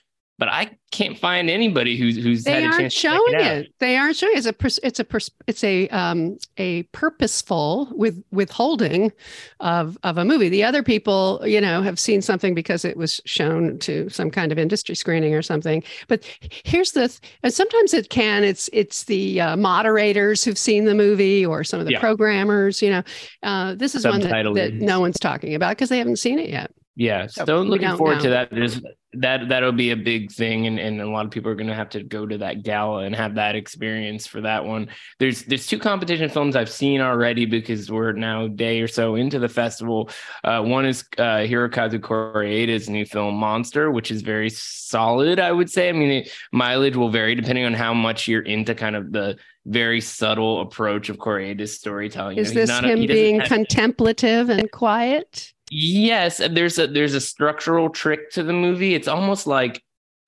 but 0.42 0.48
I 0.48 0.76
can't 0.90 1.16
find 1.16 1.48
anybody 1.48 1.96
who's 1.96 2.16
who's 2.16 2.42
they 2.42 2.64
aren't 2.64 2.92
showing 2.92 3.34
it, 3.34 3.40
it, 3.40 3.74
They 3.78 3.96
aren't 3.96 4.16
showing 4.16 4.36
it. 4.36 4.44
It's 4.44 4.48
a 4.48 4.84
it's 4.84 4.98
a 4.98 5.06
it's 5.46 5.62
a 5.62 5.88
um 5.90 6.36
a 6.56 6.82
purposeful 6.90 7.88
with 7.92 8.20
withholding 8.32 9.12
of 9.60 9.96
of 10.02 10.18
a 10.18 10.24
movie. 10.24 10.48
The 10.48 10.64
other 10.64 10.82
people, 10.82 11.40
you 11.44 11.60
know, 11.60 11.80
have 11.82 11.96
seen 11.96 12.22
something 12.22 12.56
because 12.56 12.84
it 12.84 12.96
was 12.96 13.20
shown 13.24 13.78
to 13.78 14.08
some 14.08 14.32
kind 14.32 14.50
of 14.50 14.58
industry 14.58 14.96
screening 14.96 15.32
or 15.32 15.42
something. 15.42 15.84
But 16.08 16.24
here's 16.64 16.90
the 16.90 17.16
and 17.44 17.54
sometimes 17.54 17.94
it 17.94 18.10
can. 18.10 18.42
It's 18.42 18.68
it's 18.72 19.04
the 19.04 19.40
uh, 19.40 19.56
moderators 19.56 20.42
who've 20.42 20.58
seen 20.58 20.86
the 20.86 20.94
movie 20.96 21.46
or 21.46 21.62
some 21.62 21.78
of 21.78 21.86
the 21.86 21.92
yeah. 21.92 22.00
programmers. 22.00 22.82
You 22.82 22.90
know, 22.90 23.02
uh, 23.44 23.76
this 23.76 23.94
is 23.94 24.04
one 24.04 24.22
that, 24.22 24.54
that 24.54 24.74
no 24.74 24.98
one's 24.98 25.20
talking 25.20 25.54
about 25.54 25.76
because 25.76 25.88
they 25.88 25.98
haven't 25.98 26.16
seen 26.16 26.40
it 26.40 26.50
yet. 26.50 26.72
Yeah, 26.94 27.26
so, 27.26 27.44
so 27.46 27.62
looking 27.62 27.96
forward 27.96 28.16
know. 28.16 28.22
to 28.22 28.30
that. 28.30 28.50
There's 28.50 28.80
that 29.14 29.48
that'll 29.48 29.72
be 29.72 29.90
a 29.90 29.96
big 29.96 30.30
thing, 30.30 30.66
and, 30.66 30.78
and 30.78 31.00
a 31.00 31.08
lot 31.08 31.24
of 31.24 31.30
people 31.30 31.50
are 31.50 31.54
going 31.54 31.68
to 31.68 31.74
have 31.74 31.88
to 31.90 32.02
go 32.02 32.26
to 32.26 32.38
that 32.38 32.62
gala 32.62 33.04
and 33.04 33.14
have 33.14 33.34
that 33.36 33.54
experience 33.54 34.26
for 34.26 34.42
that 34.42 34.64
one. 34.64 34.88
There's 35.18 35.42
there's 35.44 35.66
two 35.66 35.78
competition 35.78 36.28
films 36.28 36.54
I've 36.54 36.70
seen 36.70 37.00
already 37.00 37.46
because 37.46 37.90
we're 37.90 38.12
now 38.12 38.44
a 38.44 38.48
day 38.48 38.80
or 38.80 38.88
so 38.88 39.14
into 39.14 39.38
the 39.38 39.48
festival. 39.48 40.10
Uh, 40.44 40.62
one 40.62 40.84
is 40.84 41.04
uh, 41.16 41.44
Hirokazu 41.44 41.98
Koreeda's 41.98 42.90
new 42.90 43.06
film 43.06 43.36
Monster, 43.36 43.90
which 43.90 44.10
is 44.10 44.20
very 44.20 44.50
solid. 44.50 45.40
I 45.40 45.52
would 45.52 45.70
say. 45.70 45.88
I 45.88 45.92
mean, 45.92 46.10
it, 46.10 46.32
mileage 46.52 46.96
will 46.96 47.10
vary 47.10 47.34
depending 47.34 47.64
on 47.64 47.72
how 47.72 47.94
much 47.94 48.28
you're 48.28 48.42
into 48.42 48.74
kind 48.74 48.96
of 48.96 49.12
the 49.12 49.36
very 49.64 50.00
subtle 50.00 50.60
approach 50.60 51.08
of 51.08 51.18
Koreeda's 51.18 51.74
storytelling. 51.74 52.36
Is 52.36 52.50
you 52.50 52.66
know, 52.66 52.66
this 52.66 52.80
him 52.80 53.06
being 53.06 53.40
have... 53.40 53.48
contemplative 53.48 54.50
and 54.50 54.70
quiet? 54.70 55.52
Yes, 55.74 56.36
there's 56.36 56.78
a 56.78 56.86
there's 56.86 57.14
a 57.14 57.20
structural 57.20 57.88
trick 57.88 58.30
to 58.32 58.42
the 58.42 58.52
movie. 58.52 58.94
It's 58.94 59.08
almost 59.08 59.46
like 59.46 59.82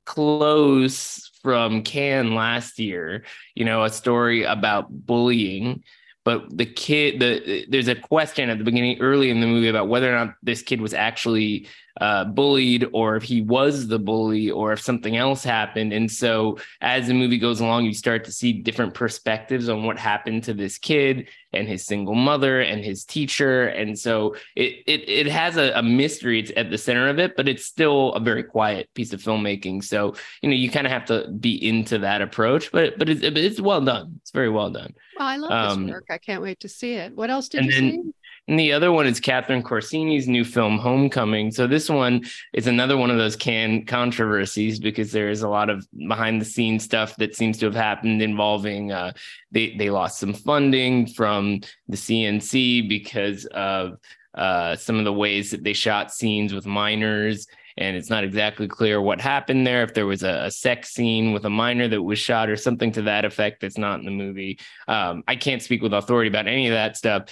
close 0.06 1.30
from 1.42 1.82
Cannes 1.82 2.32
last 2.34 2.78
year, 2.78 3.26
you 3.54 3.66
know, 3.66 3.84
a 3.84 3.90
story 3.90 4.44
about 4.44 4.86
bullying. 4.90 5.84
But 6.24 6.56
the 6.56 6.64
kid, 6.64 7.20
the 7.20 7.66
there's 7.68 7.88
a 7.88 7.94
question 7.94 8.48
at 8.48 8.56
the 8.56 8.64
beginning, 8.64 9.00
early 9.02 9.28
in 9.28 9.42
the 9.42 9.46
movie, 9.46 9.68
about 9.68 9.88
whether 9.88 10.10
or 10.10 10.24
not 10.24 10.34
this 10.42 10.62
kid 10.62 10.80
was 10.80 10.94
actually 10.94 11.68
uh, 12.00 12.24
bullied 12.24 12.88
or 12.92 13.16
if 13.16 13.22
he 13.22 13.40
was 13.40 13.86
the 13.86 13.98
bully 13.98 14.50
or 14.50 14.72
if 14.72 14.80
something 14.80 15.16
else 15.16 15.44
happened. 15.44 15.92
And 15.92 16.10
so 16.10 16.58
as 16.80 17.06
the 17.06 17.14
movie 17.14 17.38
goes 17.38 17.60
along, 17.60 17.84
you 17.84 17.94
start 17.94 18.24
to 18.24 18.32
see 18.32 18.52
different 18.52 18.94
perspectives 18.94 19.68
on 19.68 19.84
what 19.84 19.98
happened 19.98 20.44
to 20.44 20.54
this 20.54 20.78
kid 20.78 21.28
and 21.52 21.68
his 21.68 21.86
single 21.86 22.16
mother 22.16 22.60
and 22.60 22.84
his 22.84 23.04
teacher. 23.04 23.68
And 23.68 23.96
so 23.96 24.34
it 24.56 24.82
it, 24.86 25.08
it 25.08 25.26
has 25.28 25.56
a, 25.56 25.72
a 25.76 25.82
mystery 25.82 26.40
it's 26.40 26.52
at 26.56 26.70
the 26.70 26.78
center 26.78 27.08
of 27.08 27.18
it, 27.18 27.36
but 27.36 27.46
it's 27.46 27.64
still 27.64 28.12
a 28.14 28.20
very 28.20 28.42
quiet 28.42 28.92
piece 28.94 29.12
of 29.12 29.22
filmmaking. 29.22 29.84
So, 29.84 30.14
you 30.42 30.48
know, 30.48 30.56
you 30.56 30.70
kind 30.70 30.86
of 30.86 30.92
have 30.92 31.04
to 31.06 31.28
be 31.30 31.54
into 31.66 31.98
that 31.98 32.22
approach, 32.22 32.72
but 32.72 32.98
but 32.98 33.08
it's, 33.08 33.22
it's 33.22 33.60
well 33.60 33.80
done. 33.80 34.18
It's 34.22 34.32
very 34.32 34.50
well 34.50 34.70
done. 34.70 34.94
Well, 35.16 35.28
I 35.28 35.36
love 35.36 35.50
um, 35.52 35.86
this 35.86 35.92
work. 35.92 36.06
I 36.10 36.18
can't 36.18 36.42
wait 36.42 36.60
to 36.60 36.68
see 36.68 36.94
it. 36.94 37.14
What 37.14 37.30
else 37.30 37.48
did 37.48 37.66
you 37.66 37.70
then, 37.70 37.90
see? 37.90 38.14
And 38.46 38.58
the 38.58 38.72
other 38.72 38.92
one 38.92 39.06
is 39.06 39.20
Catherine 39.20 39.62
Corsini's 39.62 40.28
new 40.28 40.44
film, 40.44 40.78
Homecoming. 40.78 41.50
So 41.50 41.66
this 41.66 41.88
one 41.88 42.24
is 42.52 42.66
another 42.66 42.96
one 42.96 43.10
of 43.10 43.16
those 43.16 43.36
Cannes 43.36 43.86
controversies 43.86 44.78
because 44.78 45.12
there 45.12 45.30
is 45.30 45.42
a 45.42 45.48
lot 45.48 45.70
of 45.70 45.86
behind 46.08 46.40
the 46.40 46.44
scenes 46.44 46.84
stuff 46.84 47.16
that 47.16 47.34
seems 47.34 47.56
to 47.58 47.66
have 47.66 47.74
happened 47.74 48.20
involving 48.20 48.92
uh, 48.92 49.12
they 49.50 49.74
they 49.76 49.88
lost 49.88 50.18
some 50.18 50.34
funding 50.34 51.06
from 51.06 51.60
the 51.88 51.96
CNC 51.96 52.86
because 52.86 53.46
of 53.46 53.98
uh, 54.34 54.76
some 54.76 54.98
of 54.98 55.04
the 55.04 55.12
ways 55.12 55.50
that 55.50 55.64
they 55.64 55.72
shot 55.72 56.12
scenes 56.12 56.52
with 56.52 56.66
minors 56.66 57.46
and 57.76 57.96
it's 57.96 58.10
not 58.10 58.24
exactly 58.24 58.68
clear 58.68 59.00
what 59.00 59.20
happened 59.20 59.66
there. 59.66 59.82
If 59.82 59.94
there 59.94 60.06
was 60.06 60.22
a, 60.22 60.44
a, 60.44 60.50
sex 60.50 60.90
scene 60.90 61.32
with 61.32 61.44
a 61.44 61.50
minor 61.50 61.88
that 61.88 62.02
was 62.02 62.18
shot 62.18 62.48
or 62.48 62.56
something 62.56 62.92
to 62.92 63.02
that 63.02 63.24
effect 63.24 63.60
that's 63.60 63.78
not 63.78 63.98
in 63.98 64.04
the 64.04 64.12
movie. 64.12 64.60
Um, 64.86 65.24
I 65.26 65.34
can't 65.36 65.62
speak 65.62 65.82
with 65.82 65.92
authority 65.92 66.28
about 66.28 66.46
any 66.46 66.68
of 66.68 66.72
that 66.72 66.96
stuff. 66.96 67.24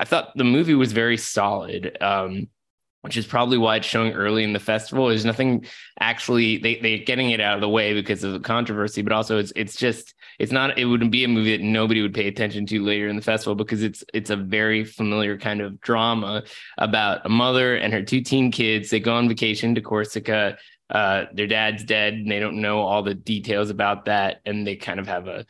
I 0.00 0.04
thought 0.04 0.32
the 0.34 0.44
movie 0.44 0.74
was 0.74 0.92
very 0.92 1.18
solid. 1.18 1.96
Um, 2.00 2.48
which 3.02 3.16
is 3.16 3.26
probably 3.26 3.56
why 3.56 3.76
it's 3.76 3.86
showing 3.86 4.12
early 4.12 4.44
in 4.44 4.52
the 4.52 4.58
festival. 4.58 5.08
There's 5.08 5.24
nothing 5.24 5.64
actually 6.00 6.58
they 6.58 6.76
they're 6.80 6.98
getting 6.98 7.30
it 7.30 7.40
out 7.40 7.54
of 7.54 7.60
the 7.62 7.68
way 7.68 7.94
because 7.94 8.22
of 8.24 8.32
the 8.32 8.40
controversy, 8.40 9.00
but 9.02 9.12
also 9.12 9.38
it's 9.38 9.52
it's 9.56 9.76
just 9.76 10.14
it's 10.38 10.52
not 10.52 10.78
it 10.78 10.84
wouldn't 10.84 11.10
be 11.10 11.24
a 11.24 11.28
movie 11.28 11.56
that 11.56 11.64
nobody 11.64 12.02
would 12.02 12.14
pay 12.14 12.28
attention 12.28 12.66
to 12.66 12.84
later 12.84 13.08
in 13.08 13.16
the 13.16 13.22
festival 13.22 13.54
because 13.54 13.82
it's 13.82 14.04
it's 14.12 14.30
a 14.30 14.36
very 14.36 14.84
familiar 14.84 15.38
kind 15.38 15.60
of 15.62 15.80
drama 15.80 16.42
about 16.76 17.24
a 17.24 17.30
mother 17.30 17.76
and 17.76 17.92
her 17.92 18.02
two 18.02 18.20
teen 18.20 18.52
kids. 18.52 18.90
They 18.90 19.00
go 19.00 19.14
on 19.14 19.28
vacation 19.28 19.74
to 19.74 19.80
Corsica. 19.80 20.58
Uh, 20.90 21.26
their 21.32 21.46
dad's 21.46 21.84
dead 21.84 22.14
and 22.14 22.28
they 22.28 22.40
don't 22.40 22.60
know 22.60 22.80
all 22.80 23.02
the 23.02 23.14
details 23.14 23.70
about 23.70 24.06
that, 24.06 24.40
and 24.44 24.66
they 24.66 24.74
kind 24.74 24.98
of 24.98 25.06
have 25.06 25.28
a 25.28 25.46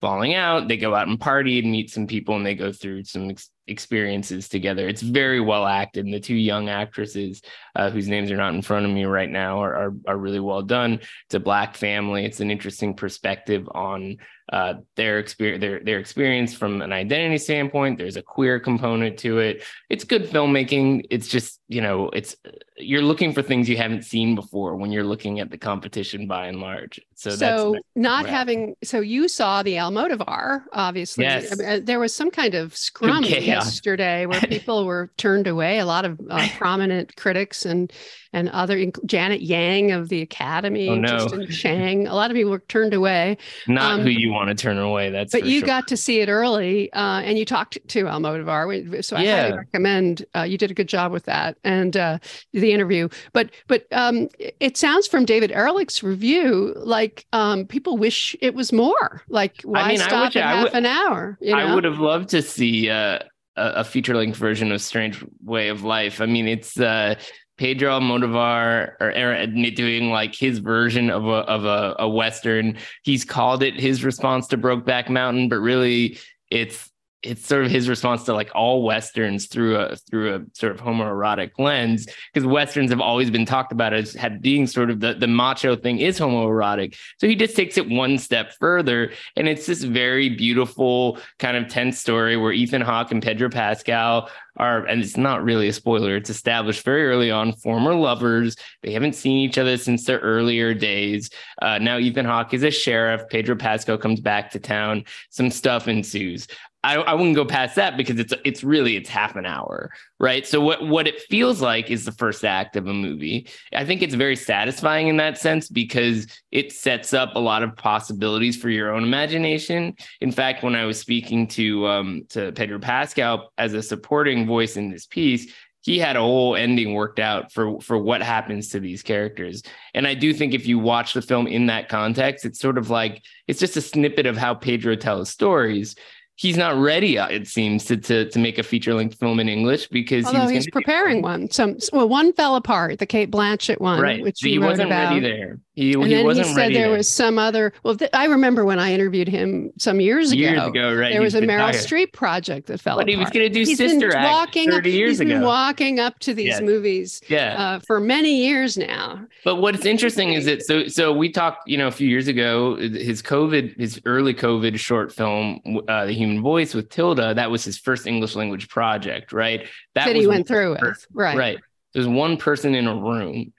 falling 0.00 0.34
out. 0.34 0.68
They 0.68 0.76
go 0.76 0.94
out 0.94 1.08
and 1.08 1.20
party 1.20 1.58
and 1.58 1.70
meet 1.70 1.90
some 1.90 2.06
people, 2.06 2.36
and 2.36 2.44
they 2.44 2.54
go 2.54 2.72
through 2.72 3.04
some 3.04 3.30
ex- 3.30 3.50
experiences 3.66 4.48
together. 4.48 4.88
It's 4.88 5.02
very 5.02 5.40
well 5.40 5.66
acted. 5.66 6.04
And 6.04 6.14
the 6.14 6.20
two 6.20 6.34
young 6.34 6.68
actresses, 6.68 7.42
uh, 7.76 7.90
whose 7.90 8.08
names 8.08 8.30
are 8.30 8.36
not 8.36 8.54
in 8.54 8.62
front 8.62 8.86
of 8.86 8.92
me 8.92 9.04
right 9.04 9.30
now, 9.30 9.62
are, 9.62 9.74
are, 9.74 9.94
are 10.08 10.16
really 10.16 10.40
well 10.40 10.62
done. 10.62 11.00
It's 11.26 11.34
a 11.34 11.40
black 11.40 11.76
family. 11.76 12.24
It's 12.24 12.40
an 12.40 12.50
interesting 12.50 12.94
perspective 12.94 13.68
on 13.72 14.18
uh, 14.52 14.74
their 14.96 15.20
experience 15.20 15.60
their 15.60 15.78
their 15.78 15.98
experience 16.00 16.52
from 16.52 16.82
an 16.82 16.92
identity 16.92 17.38
standpoint. 17.38 17.98
There's 17.98 18.16
a 18.16 18.22
queer 18.22 18.58
component 18.58 19.16
to 19.20 19.38
it. 19.38 19.62
It's 19.88 20.02
good 20.02 20.24
filmmaking. 20.24 21.04
It's 21.08 21.28
just 21.28 21.60
you 21.68 21.80
know 21.80 22.10
it's 22.10 22.34
you're 22.76 23.02
looking 23.02 23.32
for 23.32 23.42
things 23.42 23.68
you 23.68 23.76
haven't 23.76 24.02
seen 24.02 24.34
before 24.34 24.74
when 24.74 24.90
you're 24.90 25.04
looking 25.04 25.38
at 25.38 25.50
the 25.50 25.58
competition 25.58 26.26
by 26.26 26.46
and 26.46 26.60
large. 26.60 26.98
So, 27.14 27.30
that's 27.30 27.40
so 27.62 27.76
not 27.94 28.26
having 28.26 28.74
so 28.82 28.98
you 29.00 29.28
saw 29.28 29.62
the 29.62 29.74
Almodovar 29.74 30.64
obviously. 30.72 31.24
Yes. 31.24 31.60
Uh, 31.60 31.78
there 31.80 32.00
was 32.00 32.12
some 32.12 32.32
kind 32.32 32.54
of 32.54 32.76
scrum 32.76 33.22
yesterday 33.50 34.26
where 34.26 34.40
people 34.48 34.84
were 34.84 35.10
turned 35.16 35.46
away. 35.46 35.78
A 35.78 35.86
lot 35.86 36.04
of 36.04 36.20
uh, 36.30 36.48
prominent 36.56 37.16
critics 37.16 37.64
and 37.64 37.92
and 38.32 38.48
other 38.50 38.86
Janet 39.06 39.42
Yang 39.42 39.90
of 39.90 40.08
the 40.08 40.22
Academy, 40.22 40.88
oh, 40.88 40.94
no. 40.94 41.08
Justin 41.08 41.46
Chang. 41.50 42.06
A 42.06 42.14
lot 42.14 42.30
of 42.30 42.36
people 42.36 42.52
were 42.52 42.60
turned 42.60 42.94
away. 42.94 43.36
Not 43.66 43.94
um, 43.94 44.00
who 44.02 44.10
you 44.10 44.30
want 44.30 44.48
to 44.48 44.54
turn 44.54 44.78
away. 44.78 45.10
That's 45.10 45.32
but 45.32 45.44
you 45.44 45.60
sure. 45.60 45.66
got 45.66 45.88
to 45.88 45.96
see 45.96 46.20
it 46.20 46.28
early, 46.28 46.92
uh, 46.92 47.20
and 47.22 47.38
you 47.38 47.44
talked 47.44 47.78
to 47.88 48.04
Almodovar. 48.04 49.04
So 49.04 49.16
I 49.16 49.22
yeah. 49.22 49.42
highly 49.42 49.58
recommend. 49.58 50.24
Uh, 50.36 50.42
you 50.42 50.58
did 50.58 50.70
a 50.70 50.74
good 50.74 50.88
job 50.88 51.10
with 51.12 51.24
that 51.24 51.56
and 51.64 51.96
uh, 51.96 52.18
the 52.52 52.72
interview. 52.72 53.08
But 53.32 53.50
but 53.66 53.86
um, 53.92 54.28
it 54.38 54.76
sounds 54.76 55.06
from 55.06 55.24
David 55.24 55.50
Ehrlich's 55.50 56.02
review 56.02 56.74
like 56.76 57.26
um, 57.32 57.66
people 57.66 57.96
wish 57.96 58.36
it 58.40 58.54
was 58.54 58.72
more. 58.72 59.22
Like 59.28 59.62
why 59.62 59.80
I 59.80 59.88
mean, 59.88 59.98
stop 59.98 60.36
at 60.36 60.42
half 60.42 60.64
would, 60.64 60.74
an 60.74 60.86
hour? 60.86 61.38
You 61.40 61.56
know? 61.56 61.58
I 61.58 61.74
would 61.74 61.84
have 61.84 61.98
loved 61.98 62.28
to 62.30 62.42
see. 62.42 62.90
Uh, 62.90 63.20
a, 63.56 63.84
feature 63.84 64.16
length 64.16 64.36
version 64.36 64.72
of 64.72 64.80
Strange 64.80 65.24
Way 65.42 65.68
of 65.68 65.82
Life. 65.84 66.20
I 66.20 66.26
mean, 66.26 66.48
it's 66.48 66.78
uh, 66.78 67.16
Pedro 67.58 68.00
Almodovar 68.00 68.94
or, 69.00 69.10
or 69.10 69.46
doing 69.46 70.10
like 70.10 70.34
his 70.34 70.58
version 70.58 71.10
of 71.10 71.26
a 71.26 71.44
of 71.46 71.64
a, 71.64 71.94
a 71.98 72.08
western. 72.08 72.78
He's 73.02 73.24
called 73.24 73.62
it 73.62 73.74
his 73.74 74.02
response 74.04 74.46
to 74.48 74.58
Brokeback 74.58 75.08
Mountain, 75.08 75.48
but 75.48 75.58
really 75.58 76.18
it's 76.50 76.90
it's 77.22 77.46
sort 77.46 77.64
of 77.64 77.70
his 77.70 77.88
response 77.88 78.24
to 78.24 78.32
like 78.32 78.50
all 78.54 78.82
westerns 78.82 79.46
through 79.46 79.76
a 79.76 79.96
through 79.96 80.34
a 80.34 80.40
sort 80.54 80.72
of 80.72 80.80
homoerotic 80.80 81.50
lens 81.58 82.06
because 82.32 82.46
westerns 82.46 82.90
have 82.90 83.00
always 83.00 83.30
been 83.30 83.44
talked 83.44 83.72
about 83.72 83.92
as 83.92 84.14
had 84.14 84.40
being 84.40 84.66
sort 84.66 84.90
of 84.90 85.00
the 85.00 85.14
the 85.14 85.26
macho 85.26 85.76
thing 85.76 85.98
is 85.98 86.18
homoerotic. 86.18 86.96
So 87.18 87.28
he 87.28 87.36
just 87.36 87.56
takes 87.56 87.76
it 87.76 87.88
one 87.88 88.16
step 88.16 88.54
further 88.58 89.12
and 89.36 89.48
it's 89.48 89.66
this 89.66 89.82
very 89.82 90.30
beautiful 90.30 91.18
kind 91.38 91.56
of 91.56 91.68
tense 91.68 91.98
story 91.98 92.36
where 92.36 92.52
Ethan 92.52 92.80
Hawke 92.80 93.12
and 93.12 93.22
Pedro 93.22 93.50
Pascal 93.50 94.30
are 94.56 94.84
and 94.86 95.02
it's 95.02 95.16
not 95.16 95.44
really 95.44 95.68
a 95.68 95.72
spoiler 95.72 96.16
it's 96.16 96.30
established 96.30 96.84
very 96.84 97.06
early 97.06 97.30
on 97.30 97.52
former 97.52 97.94
lovers. 97.94 98.56
They 98.82 98.92
haven't 98.92 99.14
seen 99.14 99.38
each 99.38 99.58
other 99.58 99.76
since 99.76 100.04
their 100.04 100.20
earlier 100.20 100.72
days. 100.72 101.30
Uh, 101.60 101.78
now 101.78 101.98
Ethan 101.98 102.24
Hawke 102.24 102.54
is 102.54 102.62
a 102.62 102.70
sheriff. 102.70 103.22
Pedro 103.28 103.56
Pascal 103.56 103.98
comes 103.98 104.20
back 104.20 104.50
to 104.52 104.58
town. 104.58 105.04
Some 105.28 105.50
stuff 105.50 105.86
ensues 105.86 106.48
I, 106.82 106.96
I 106.96 107.14
wouldn't 107.14 107.36
go 107.36 107.44
past 107.44 107.76
that 107.76 107.98
because 107.98 108.18
it's 108.18 108.32
it's 108.44 108.64
really 108.64 108.96
it's 108.96 109.08
half 109.08 109.36
an 109.36 109.44
hour, 109.44 109.90
right? 110.18 110.46
So 110.46 110.60
what 110.60 110.86
what 110.86 111.06
it 111.06 111.20
feels 111.22 111.60
like 111.60 111.90
is 111.90 112.04
the 112.06 112.12
first 112.12 112.44
act 112.44 112.74
of 112.76 112.86
a 112.86 112.94
movie. 112.94 113.48
I 113.74 113.84
think 113.84 114.00
it's 114.00 114.14
very 114.14 114.36
satisfying 114.36 115.08
in 115.08 115.18
that 115.18 115.36
sense 115.36 115.68
because 115.68 116.26
it 116.50 116.72
sets 116.72 117.12
up 117.12 117.34
a 117.34 117.38
lot 117.38 117.62
of 117.62 117.76
possibilities 117.76 118.56
for 118.56 118.70
your 118.70 118.94
own 118.94 119.02
imagination. 119.02 119.94
In 120.22 120.32
fact, 120.32 120.62
when 120.62 120.74
I 120.74 120.86
was 120.86 120.98
speaking 120.98 121.46
to 121.48 121.86
um, 121.86 122.22
to 122.30 122.52
Pedro 122.52 122.78
Pascal 122.78 123.52
as 123.58 123.74
a 123.74 123.82
supporting 123.82 124.46
voice 124.46 124.78
in 124.78 124.90
this 124.90 125.04
piece, 125.04 125.52
he 125.82 125.98
had 125.98 126.16
a 126.16 126.20
whole 126.20 126.56
ending 126.56 126.94
worked 126.94 127.18
out 127.18 127.52
for 127.52 127.78
for 127.80 127.98
what 127.98 128.22
happens 128.22 128.68
to 128.68 128.80
these 128.80 129.02
characters 129.02 129.62
and 129.94 130.06
i 130.06 130.12
do 130.12 130.34
think 130.34 130.52
if 130.52 130.66
you 130.66 130.78
watch 130.78 131.14
the 131.14 131.22
film 131.22 131.46
in 131.46 131.66
that 131.66 131.88
context 131.88 132.44
it's 132.44 132.60
sort 132.60 132.76
of 132.76 132.90
like 132.90 133.22
it's 133.48 133.60
just 133.60 133.78
a 133.78 133.80
snippet 133.80 134.26
of 134.26 134.36
how 134.36 134.52
pedro 134.52 134.94
tells 134.94 135.30
stories 135.30 135.96
he's 136.40 136.56
not 136.56 136.74
ready, 136.74 137.18
uh, 137.18 137.28
it 137.28 137.46
seems, 137.46 137.84
to 137.84 137.98
to, 137.98 138.28
to 138.30 138.38
make 138.38 138.58
a 138.58 138.62
feature 138.62 138.94
length 138.94 139.18
film 139.18 139.38
in 139.40 139.48
English 139.48 139.88
because 139.88 140.24
Although 140.24 140.48
he's 140.48 140.70
preparing 140.70 141.20
one. 141.20 141.50
Some 141.50 141.76
well, 141.92 142.08
one 142.08 142.32
fell 142.32 142.56
apart, 142.56 142.98
the 142.98 143.06
Cate 143.06 143.30
Blanchett 143.30 143.78
one, 143.78 144.00
right? 144.00 144.22
Which 144.22 144.38
so 144.38 144.48
he 144.48 144.58
wasn't 144.58 144.88
about. 144.88 145.10
ready 145.10 145.20
there. 145.20 145.58
He, 145.80 145.94
and 145.94 146.04
he 146.04 146.14
then 146.14 146.26
he 146.36 146.44
said 146.44 146.74
there, 146.74 146.88
there 146.88 146.90
was 146.90 147.08
some 147.08 147.38
other. 147.38 147.72
Well, 147.84 147.96
th- 147.96 148.10
I 148.12 148.26
remember 148.26 148.66
when 148.66 148.78
I 148.78 148.92
interviewed 148.92 149.28
him 149.28 149.72
some 149.78 149.98
years 149.98 150.30
ago. 150.30 150.38
Years 150.38 150.62
ago, 150.62 150.94
right? 150.94 151.10
There 151.10 151.22
was 151.22 151.34
a 151.34 151.40
Meryl 151.40 151.70
Streep 151.70 152.12
project 152.12 152.66
that 152.66 152.82
fell. 152.82 152.96
But 152.96 153.04
apart. 153.04 153.08
he 153.08 153.16
was 153.16 153.30
going 153.30 153.46
to 153.46 153.48
do 153.48 153.60
he's 153.60 153.78
Sister 153.78 154.14
Act 154.14 154.30
walking 154.30 154.70
thirty 154.70 154.90
years 154.90 155.12
he's 155.12 155.20
ago. 155.20 155.30
Been 155.30 155.42
walking 155.42 155.98
up 155.98 156.18
to 156.18 156.34
these 156.34 156.48
yeah. 156.48 156.60
movies, 156.60 157.22
yeah. 157.28 157.54
Uh, 157.58 157.78
for 157.78 157.98
many 157.98 158.44
years 158.44 158.76
now. 158.76 159.26
But 159.42 159.56
what's 159.56 159.86
interesting 159.86 160.34
is 160.34 160.44
that 160.44 160.62
so 160.66 160.86
so 160.86 161.14
we 161.14 161.30
talked, 161.30 161.66
you 161.66 161.78
know, 161.78 161.86
a 161.86 161.92
few 161.92 162.08
years 162.08 162.28
ago, 162.28 162.76
his 162.76 163.22
COVID, 163.22 163.80
his 163.80 164.02
early 164.04 164.34
COVID 164.34 164.78
short 164.78 165.10
film, 165.10 165.62
uh, 165.88 166.04
The 166.04 166.12
Human 166.12 166.42
Voice 166.42 166.74
with 166.74 166.90
Tilda, 166.90 167.32
that 167.32 167.50
was 167.50 167.64
his 167.64 167.78
first 167.78 168.06
English 168.06 168.36
language 168.36 168.68
project, 168.68 169.32
right? 169.32 169.66
That, 169.94 170.08
that 170.08 170.16
he 170.16 170.26
went 170.26 170.46
through 170.46 170.72
with, 170.72 171.06
right? 171.14 171.38
Right. 171.38 171.58
There's 171.94 172.06
one 172.06 172.36
person 172.36 172.74
in 172.74 172.86
a 172.86 172.94
room 172.94 173.52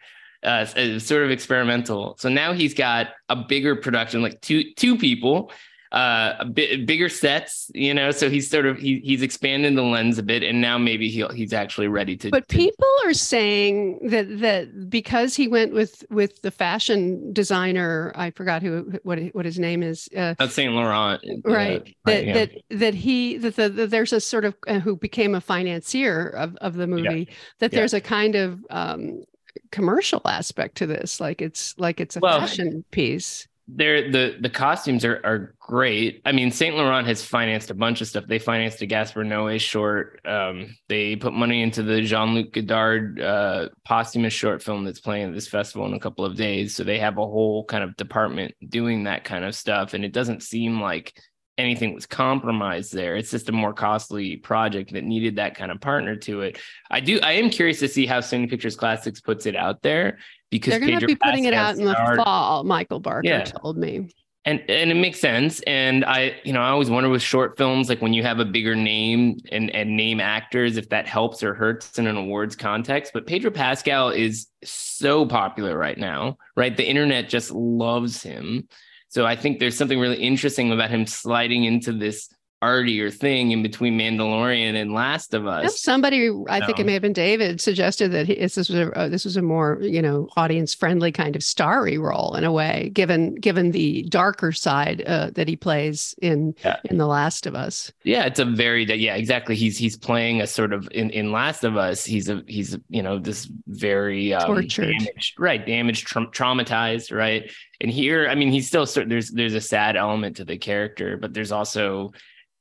uh, 0.43 0.65
sort 0.65 1.23
of 1.23 1.31
experimental. 1.31 2.15
So 2.19 2.29
now 2.29 2.53
he's 2.53 2.73
got 2.73 3.09
a 3.29 3.35
bigger 3.35 3.75
production, 3.75 4.21
like 4.21 4.41
two 4.41 4.73
two 4.73 4.97
people, 4.97 5.51
uh, 5.91 6.35
a 6.39 6.45
bit 6.45 6.85
bigger 6.85 7.09
sets, 7.09 7.69
you 7.73 7.93
know. 7.93 8.11
So 8.11 8.29
he's 8.29 8.49
sort 8.49 8.65
of 8.65 8.77
he, 8.77 9.01
he's 9.03 9.21
expanding 9.21 9.75
the 9.75 9.83
lens 9.83 10.17
a 10.17 10.23
bit, 10.23 10.41
and 10.41 10.61
now 10.61 10.77
maybe 10.77 11.09
he 11.09 11.25
he's 11.33 11.51
actually 11.51 11.89
ready 11.89 12.15
to. 12.17 12.29
But 12.29 12.47
to, 12.47 12.57
people 12.57 12.87
are 13.03 13.13
saying 13.13 14.07
that 14.07 14.39
that 14.39 14.89
because 14.89 15.35
he 15.35 15.49
went 15.49 15.73
with 15.73 16.05
with 16.09 16.41
the 16.43 16.51
fashion 16.51 17.33
designer, 17.33 18.13
I 18.15 18.31
forgot 18.31 18.61
who 18.61 18.93
what 19.03 19.19
what 19.33 19.43
his 19.43 19.59
name 19.59 19.83
is. 19.83 20.07
Uh, 20.15 20.33
That's 20.39 20.53
Saint 20.53 20.73
Laurent, 20.73 21.21
uh, 21.23 21.51
right? 21.51 21.81
Uh, 21.81 21.91
that 22.05 22.25
yeah. 22.25 22.33
that 22.33 22.51
that 22.69 22.93
he 22.93 23.37
that 23.37 23.57
the, 23.57 23.67
the, 23.67 23.87
there's 23.87 24.13
a 24.13 24.21
sort 24.21 24.45
of 24.45 24.55
uh, 24.67 24.79
who 24.79 24.95
became 24.95 25.35
a 25.35 25.41
financier 25.41 26.29
of 26.29 26.55
of 26.61 26.75
the 26.75 26.87
movie. 26.87 27.27
Yeah. 27.27 27.35
That 27.59 27.73
yeah. 27.73 27.79
there's 27.79 27.93
a 27.93 28.01
kind 28.01 28.35
of 28.35 28.65
um, 28.69 29.23
commercial 29.71 30.21
aspect 30.25 30.75
to 30.77 30.87
this 30.87 31.19
like 31.19 31.41
it's 31.41 31.77
like 31.77 31.99
it's 31.99 32.15
a 32.15 32.19
well, 32.19 32.39
fashion 32.39 32.83
piece. 32.91 33.47
They're 33.67 34.11
the 34.11 34.37
the 34.41 34.49
costumes 34.49 35.05
are 35.05 35.21
are 35.23 35.55
great. 35.59 36.21
I 36.25 36.31
mean 36.33 36.51
saint 36.51 36.75
laurent 36.75 37.07
has 37.07 37.23
financed 37.23 37.69
a 37.69 37.73
bunch 37.73 38.01
of 38.01 38.07
stuff. 38.07 38.25
They 38.27 38.39
financed 38.39 38.81
a 38.81 38.85
gaspar 38.85 39.23
noé 39.23 39.61
short 39.61 40.19
um, 40.25 40.75
they 40.89 41.15
put 41.15 41.33
money 41.33 41.61
into 41.61 41.81
the 41.83 42.01
jean-luc 42.01 42.51
godard 42.51 43.21
uh, 43.21 43.69
posthumous 43.85 44.33
short 44.33 44.61
film 44.61 44.83
that's 44.83 44.99
playing 44.99 45.29
at 45.29 45.33
this 45.33 45.47
festival 45.47 45.85
in 45.87 45.93
a 45.93 45.99
couple 45.99 46.25
of 46.25 46.35
days. 46.35 46.75
So 46.75 46.83
they 46.83 46.99
have 46.99 47.17
a 47.17 47.25
whole 47.25 47.63
kind 47.65 47.83
of 47.83 47.95
department 47.95 48.53
doing 48.67 49.05
that 49.05 49.23
kind 49.23 49.45
of 49.45 49.55
stuff. 49.55 49.93
And 49.93 50.03
it 50.03 50.11
doesn't 50.11 50.43
seem 50.43 50.81
like 50.81 51.13
anything 51.61 51.93
was 51.93 52.05
compromised 52.05 52.93
there. 52.93 53.15
It's 53.15 53.31
just 53.31 53.49
a 53.49 53.51
more 53.51 53.73
costly 53.73 54.37
project 54.37 54.91
that 54.93 55.03
needed 55.03 55.37
that 55.37 55.55
kind 55.55 55.71
of 55.71 55.79
partner 55.79 56.15
to 56.17 56.41
it. 56.41 56.59
I 56.89 56.99
do. 56.99 57.19
I 57.21 57.33
am 57.33 57.49
curious 57.49 57.79
to 57.79 57.87
see 57.87 58.05
how 58.05 58.19
Sony 58.19 58.49
Pictures 58.49 58.75
Classics 58.75 59.21
puts 59.21 59.45
it 59.45 59.55
out 59.55 59.81
there 59.81 60.19
because 60.49 60.71
they're 60.71 60.79
going 60.79 60.99
to 60.99 61.07
be 61.07 61.15
putting 61.15 61.45
it 61.45 61.53
out 61.53 61.77
in 61.77 61.85
the 61.85 61.95
fall. 62.17 62.63
Michael 62.63 62.99
Barker 62.99 63.27
yeah. 63.27 63.43
told 63.43 63.77
me. 63.77 64.09
and 64.45 64.59
and 64.69 64.91
it 64.91 64.95
makes 64.95 65.19
sense 65.19 65.61
and 65.61 66.03
i 66.05 66.35
you 66.43 66.51
know 66.51 66.61
i 66.61 66.69
always 66.69 66.89
wonder 66.89 67.09
with 67.09 67.21
short 67.21 67.57
films 67.57 67.89
like 67.89 68.01
when 68.01 68.11
you 68.11 68.23
have 68.23 68.39
a 68.39 68.45
bigger 68.45 68.75
name 68.75 69.37
and 69.51 69.69
and 69.69 69.95
name 69.95 70.19
actors 70.19 70.77
if 70.77 70.89
that 70.89 71.07
helps 71.07 71.43
or 71.43 71.53
hurts 71.53 71.99
in 71.99 72.07
an 72.07 72.17
awards 72.17 72.55
context 72.55 73.13
but 73.13 73.27
pedro 73.27 73.51
pascal 73.51 74.09
is 74.09 74.47
so 74.63 75.27
popular 75.27 75.77
right 75.77 75.99
now 75.99 76.35
right 76.55 76.75
the 76.75 76.87
internet 76.87 77.29
just 77.29 77.51
loves 77.51 78.23
him 78.23 78.67
so 79.11 79.25
i 79.25 79.35
think 79.35 79.59
there's 79.59 79.77
something 79.77 79.99
really 79.99 80.17
interesting 80.17 80.71
about 80.71 80.89
him 80.89 81.05
sliding 81.05 81.65
into 81.65 81.93
this 81.93 82.29
artier 82.61 83.09
thing 83.09 83.51
in 83.51 83.63
between 83.63 83.97
Mandalorian 83.97 84.75
and 84.79 84.93
Last 84.93 85.33
of 85.33 85.47
Us. 85.47 85.81
somebody, 85.81 86.29
I 86.47 86.59
no. 86.59 86.65
think 86.65 86.79
it 86.79 86.85
may 86.85 86.93
have 86.93 87.01
been 87.01 87.13
David, 87.13 87.59
suggested 87.59 88.11
that 88.11 88.27
he, 88.27 88.35
this 88.35 88.55
was 88.55 88.69
a 88.69 88.91
uh, 88.97 89.07
this 89.09 89.25
was 89.25 89.35
a 89.35 89.41
more 89.41 89.79
you 89.81 90.01
know 90.01 90.29
audience 90.37 90.73
friendly 90.73 91.11
kind 91.11 91.35
of 91.35 91.43
starry 91.43 91.97
role 91.97 92.35
in 92.35 92.43
a 92.43 92.51
way, 92.51 92.91
given 92.93 93.35
given 93.35 93.71
the 93.71 94.03
darker 94.03 94.51
side 94.51 95.03
uh, 95.07 95.31
that 95.31 95.47
he 95.47 95.55
plays 95.55 96.13
in 96.21 96.55
yeah. 96.63 96.77
in 96.85 96.97
The 96.97 97.07
Last 97.07 97.45
of 97.47 97.55
Us. 97.55 97.91
Yeah, 98.03 98.25
it's 98.25 98.39
a 98.39 98.45
very 98.45 98.85
yeah 98.85 99.15
exactly. 99.15 99.55
He's 99.55 99.77
he's 99.77 99.97
playing 99.97 100.41
a 100.41 100.47
sort 100.47 100.73
of 100.73 100.87
in 100.91 101.09
in 101.09 101.31
Last 101.31 101.63
of 101.63 101.77
Us. 101.77 102.05
He's 102.05 102.29
a 102.29 102.43
he's 102.47 102.77
you 102.89 103.01
know 103.01 103.17
this 103.17 103.49
very 103.67 104.33
um, 104.33 104.45
tortured, 104.45 104.93
damaged, 104.99 105.39
right? 105.39 105.65
Damaged, 105.65 106.05
tra- 106.07 106.27
traumatized, 106.27 107.15
right? 107.15 107.51
And 107.81 107.89
here, 107.89 108.27
I 108.29 108.35
mean, 108.35 108.51
he's 108.51 108.67
still 108.67 108.85
there's 108.85 109.31
there's 109.31 109.55
a 109.55 109.61
sad 109.61 109.95
element 109.95 110.37
to 110.37 110.45
the 110.45 110.57
character, 110.57 111.17
but 111.17 111.33
there's 111.33 111.51
also 111.51 112.11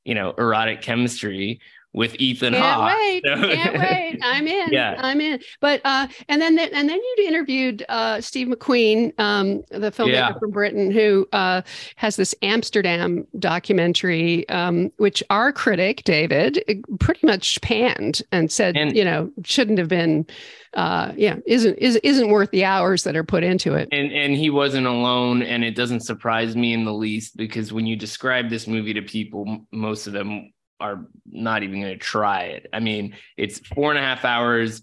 you 0.03 0.15
know, 0.15 0.33
erotic 0.37 0.81
chemistry 0.81 1.61
with 1.93 2.15
Ethan 2.15 2.53
can't 2.53 2.63
Hawke. 2.63 2.97
Wait, 2.97 3.23
so. 3.25 3.35
Can't 3.35 3.73
wait. 3.79 4.19
I'm 4.23 4.47
in. 4.47 4.71
Yeah. 4.71 4.95
I'm 4.97 5.19
in. 5.19 5.39
But 5.59 5.81
uh, 5.83 6.07
and 6.29 6.41
then 6.41 6.57
and 6.57 6.89
then 6.89 6.97
you 6.97 7.15
interviewed 7.27 7.85
uh, 7.89 8.21
Steve 8.21 8.47
McQueen, 8.47 9.17
um, 9.19 9.63
the 9.69 9.91
filmmaker 9.91 10.11
yeah. 10.11 10.39
from 10.39 10.51
Britain, 10.51 10.91
who 10.91 11.27
uh, 11.33 11.61
has 11.95 12.15
this 12.15 12.33
Amsterdam 12.41 13.27
documentary, 13.39 14.47
um, 14.49 14.91
which 14.97 15.21
our 15.29 15.51
critic 15.51 16.03
David 16.03 16.63
pretty 16.99 17.25
much 17.25 17.59
panned 17.61 18.21
and 18.31 18.51
said, 18.51 18.77
and, 18.77 18.95
you 18.95 19.03
know, 19.03 19.31
shouldn't 19.43 19.77
have 19.79 19.89
been. 19.89 20.25
Uh, 20.73 21.11
yeah, 21.17 21.35
isn't 21.45 21.77
is, 21.79 21.97
isn't 21.97 22.29
worth 22.29 22.49
the 22.51 22.63
hours 22.63 23.03
that 23.03 23.17
are 23.17 23.25
put 23.25 23.43
into 23.43 23.73
it. 23.73 23.89
And 23.91 24.09
and 24.13 24.33
he 24.33 24.49
wasn't 24.49 24.87
alone, 24.87 25.41
and 25.41 25.65
it 25.65 25.75
doesn't 25.75 26.05
surprise 26.05 26.55
me 26.55 26.71
in 26.71 26.85
the 26.85 26.93
least 26.93 27.35
because 27.35 27.73
when 27.73 27.85
you 27.85 27.97
describe 27.97 28.49
this 28.49 28.67
movie 28.67 28.93
to 28.93 29.01
people, 29.01 29.65
most 29.73 30.07
of 30.07 30.13
them 30.13 30.53
are 30.81 31.05
not 31.25 31.63
even 31.63 31.81
going 31.81 31.93
to 31.93 31.99
try 31.99 32.43
it. 32.43 32.67
I 32.73 32.79
mean, 32.79 33.15
it's 33.37 33.59
four 33.59 33.91
and 33.91 33.99
a 33.99 34.01
half 34.01 34.25
hours, 34.25 34.81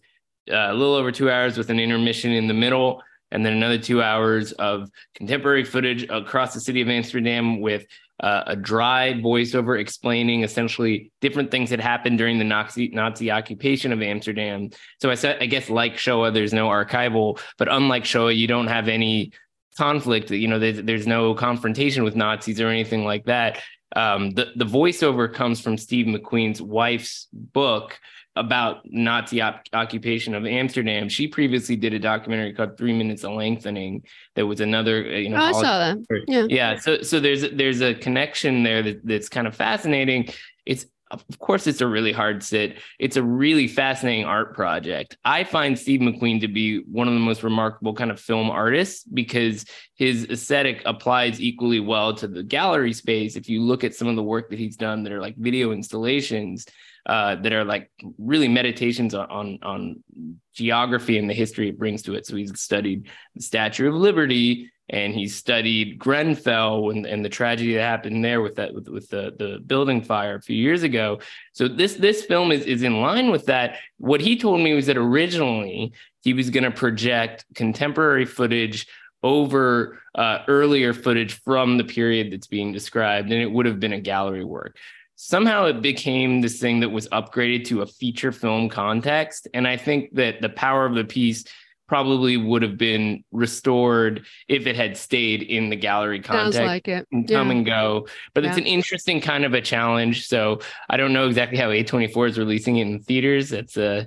uh, 0.50 0.72
a 0.72 0.74
little 0.74 0.94
over 0.94 1.12
two 1.12 1.30
hours 1.30 1.58
with 1.58 1.70
an 1.70 1.78
intermission 1.78 2.32
in 2.32 2.48
the 2.48 2.54
middle, 2.54 3.02
and 3.30 3.44
then 3.44 3.52
another 3.52 3.78
two 3.78 4.02
hours 4.02 4.52
of 4.52 4.90
contemporary 5.14 5.64
footage 5.64 6.04
across 6.08 6.54
the 6.54 6.60
city 6.60 6.80
of 6.80 6.88
Amsterdam 6.88 7.60
with 7.60 7.84
uh, 8.20 8.44
a 8.46 8.56
dry 8.56 9.12
voiceover 9.14 9.78
explaining 9.78 10.42
essentially 10.42 11.12
different 11.20 11.50
things 11.50 11.70
that 11.70 11.80
happened 11.80 12.18
during 12.18 12.38
the 12.38 12.44
Nazi 12.44 12.88
Nazi 12.88 13.30
occupation 13.30 13.92
of 13.92 14.02
Amsterdam. 14.02 14.70
So 15.00 15.10
I 15.10 15.14
said, 15.14 15.38
I 15.40 15.46
guess 15.46 15.70
like 15.70 15.98
Shoah, 15.98 16.32
there's 16.32 16.52
no 16.52 16.68
archival, 16.68 17.38
but 17.58 17.68
unlike 17.70 18.04
Shoah, 18.04 18.32
you 18.32 18.48
don't 18.48 18.66
have 18.66 18.88
any 18.88 19.32
conflict. 19.76 20.30
You 20.30 20.48
know, 20.48 20.58
there's, 20.58 20.82
there's 20.82 21.06
no 21.06 21.34
confrontation 21.34 22.02
with 22.02 22.16
Nazis 22.16 22.60
or 22.60 22.68
anything 22.68 23.04
like 23.04 23.26
that. 23.26 23.62
Um, 23.96 24.30
the 24.30 24.52
the 24.56 24.64
voiceover 24.64 25.32
comes 25.32 25.60
from 25.60 25.78
Steve 25.78 26.06
McQueen's 26.06 26.60
wife's 26.60 27.28
book 27.32 27.98
about 28.36 28.82
Nazi 28.84 29.40
op- 29.40 29.62
occupation 29.72 30.34
of 30.34 30.46
Amsterdam. 30.46 31.08
She 31.08 31.26
previously 31.26 31.76
did 31.76 31.92
a 31.92 31.98
documentary 31.98 32.52
called 32.52 32.78
Three 32.78 32.92
Minutes 32.92 33.24
of 33.24 33.32
Lengthening. 33.32 34.04
That 34.36 34.46
was 34.46 34.60
another, 34.60 35.04
uh, 35.04 35.16
you 35.16 35.28
know, 35.28 35.38
oh, 35.38 35.44
I 35.44 35.52
saw 35.52 35.78
that. 35.78 35.98
Yeah, 36.28 36.46
yeah. 36.48 36.78
So 36.78 37.02
so 37.02 37.20
there's 37.20 37.50
there's 37.50 37.80
a 37.80 37.94
connection 37.94 38.62
there 38.62 38.82
that, 38.82 39.04
that's 39.04 39.28
kind 39.28 39.46
of 39.46 39.54
fascinating. 39.56 40.28
It's 40.64 40.86
of 41.10 41.38
course 41.38 41.66
it's 41.66 41.80
a 41.80 41.86
really 41.86 42.12
hard 42.12 42.42
sit. 42.42 42.78
It's 42.98 43.16
a 43.16 43.22
really 43.22 43.68
fascinating 43.68 44.24
art 44.24 44.54
project. 44.54 45.16
I 45.24 45.44
find 45.44 45.78
steve 45.78 46.00
mcqueen 46.00 46.40
to 46.40 46.48
be 46.48 46.80
one 46.80 47.08
of 47.08 47.14
the 47.14 47.20
most 47.20 47.42
remarkable 47.42 47.94
kind 47.94 48.10
of 48.10 48.20
film 48.20 48.50
artists 48.50 49.04
because 49.04 49.64
his 49.94 50.24
aesthetic 50.30 50.82
applies 50.84 51.40
equally 51.40 51.80
well 51.80 52.14
to 52.14 52.28
the 52.28 52.42
gallery 52.42 52.92
space. 52.92 53.36
If 53.36 53.48
you 53.48 53.62
look 53.62 53.84
at 53.84 53.94
some 53.94 54.08
of 54.08 54.16
the 54.16 54.22
work 54.22 54.50
that 54.50 54.58
he's 54.58 54.76
done 54.76 55.02
that 55.04 55.12
are 55.12 55.20
like 55.20 55.36
video 55.36 55.72
installations 55.72 56.66
uh, 57.06 57.36
that 57.36 57.52
are 57.52 57.64
like 57.64 57.90
really 58.18 58.48
meditations 58.48 59.14
on, 59.14 59.30
on, 59.30 59.58
on 59.62 60.02
geography 60.52 61.18
and 61.18 61.28
the 61.28 61.34
history 61.34 61.68
it 61.68 61.78
brings 61.78 62.02
to 62.02 62.14
it. 62.14 62.26
So 62.26 62.36
he's 62.36 62.58
studied 62.60 63.08
the 63.34 63.42
statue 63.42 63.88
of 63.88 63.94
liberty 63.94 64.70
and 64.90 65.14
he 65.14 65.28
studied 65.28 65.98
Grenfell 65.98 66.90
and, 66.90 67.04
and 67.04 67.24
the 67.24 67.28
tragedy 67.28 67.74
that 67.74 67.82
happened 67.82 68.24
there 68.24 68.40
with 68.40 68.56
that 68.56 68.72
with, 68.74 68.88
with 68.88 69.08
the, 69.10 69.34
the 69.38 69.60
building 69.66 70.02
fire 70.02 70.36
a 70.36 70.40
few 70.42 70.56
years 70.56 70.82
ago. 70.82 71.20
So 71.52 71.68
this 71.68 71.94
this 71.94 72.24
film 72.24 72.52
is 72.52 72.64
is 72.64 72.82
in 72.82 73.00
line 73.00 73.30
with 73.30 73.46
that. 73.46 73.78
What 73.98 74.20
he 74.20 74.38
told 74.38 74.60
me 74.60 74.74
was 74.74 74.86
that 74.86 74.96
originally 74.96 75.92
he 76.22 76.32
was 76.32 76.50
going 76.50 76.64
to 76.64 76.70
project 76.70 77.44
contemporary 77.54 78.24
footage 78.24 78.86
over 79.22 79.98
uh, 80.14 80.44
earlier 80.48 80.92
footage 80.92 81.32
from 81.32 81.76
the 81.76 81.84
period 81.84 82.32
that's 82.32 82.46
being 82.46 82.72
described, 82.72 83.32
and 83.32 83.42
it 83.42 83.50
would 83.50 83.66
have 83.66 83.80
been 83.80 83.92
a 83.92 84.00
gallery 84.00 84.44
work. 84.44 84.76
Somehow 85.16 85.64
it 85.64 85.82
became 85.82 86.40
this 86.40 86.60
thing 86.60 86.80
that 86.80 86.90
was 86.90 87.08
upgraded 87.08 87.64
to 87.66 87.82
a 87.82 87.86
feature 87.86 88.30
film 88.30 88.68
context, 88.68 89.48
and 89.52 89.66
I 89.66 89.76
think 89.76 90.14
that 90.14 90.40
the 90.40 90.48
power 90.48 90.86
of 90.86 90.94
the 90.94 91.04
piece 91.04 91.44
probably 91.88 92.36
would 92.36 92.62
have 92.62 92.78
been 92.78 93.24
restored 93.32 94.26
if 94.46 94.66
it 94.66 94.76
had 94.76 94.96
stayed 94.96 95.42
in 95.42 95.70
the 95.70 95.76
gallery 95.76 96.20
context. 96.20 96.60
Like 96.60 96.86
it. 96.86 97.08
And 97.10 97.26
come 97.26 97.48
yeah. 97.48 97.56
and 97.56 97.66
go. 97.66 98.06
But 98.34 98.44
yeah. 98.44 98.50
it's 98.50 98.58
an 98.58 98.66
interesting 98.66 99.20
kind 99.20 99.44
of 99.44 99.54
a 99.54 99.60
challenge. 99.60 100.26
So 100.28 100.60
I 100.88 100.96
don't 100.96 101.12
know 101.12 101.26
exactly 101.26 101.58
how 101.58 101.70
A24 101.70 102.28
is 102.28 102.38
releasing 102.38 102.76
it 102.76 102.86
in 102.86 103.00
theaters. 103.00 103.48
That's 103.48 103.76
a 103.76 104.06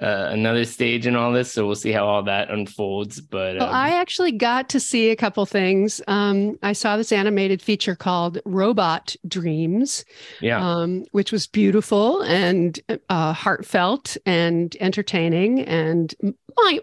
uh, 0.00 0.28
another 0.30 0.64
stage 0.64 1.06
in 1.06 1.14
all 1.14 1.32
this. 1.32 1.52
So 1.52 1.66
we'll 1.66 1.74
see 1.74 1.92
how 1.92 2.06
all 2.06 2.22
that 2.22 2.50
unfolds. 2.50 3.20
But 3.20 3.56
well, 3.56 3.68
um, 3.68 3.74
I 3.74 3.90
actually 3.90 4.32
got 4.32 4.70
to 4.70 4.80
see 4.80 5.10
a 5.10 5.16
couple 5.16 5.44
things. 5.44 6.00
Um, 6.08 6.58
I 6.62 6.72
saw 6.72 6.96
this 6.96 7.12
animated 7.12 7.60
feature 7.60 7.94
called 7.94 8.38
Robot 8.46 9.14
Dreams, 9.28 10.04
yeah, 10.40 10.64
um, 10.64 11.04
which 11.12 11.32
was 11.32 11.46
beautiful 11.46 12.22
and 12.22 12.80
uh, 13.10 13.32
heartfelt 13.34 14.16
and 14.24 14.74
entertaining 14.80 15.60
and 15.60 16.14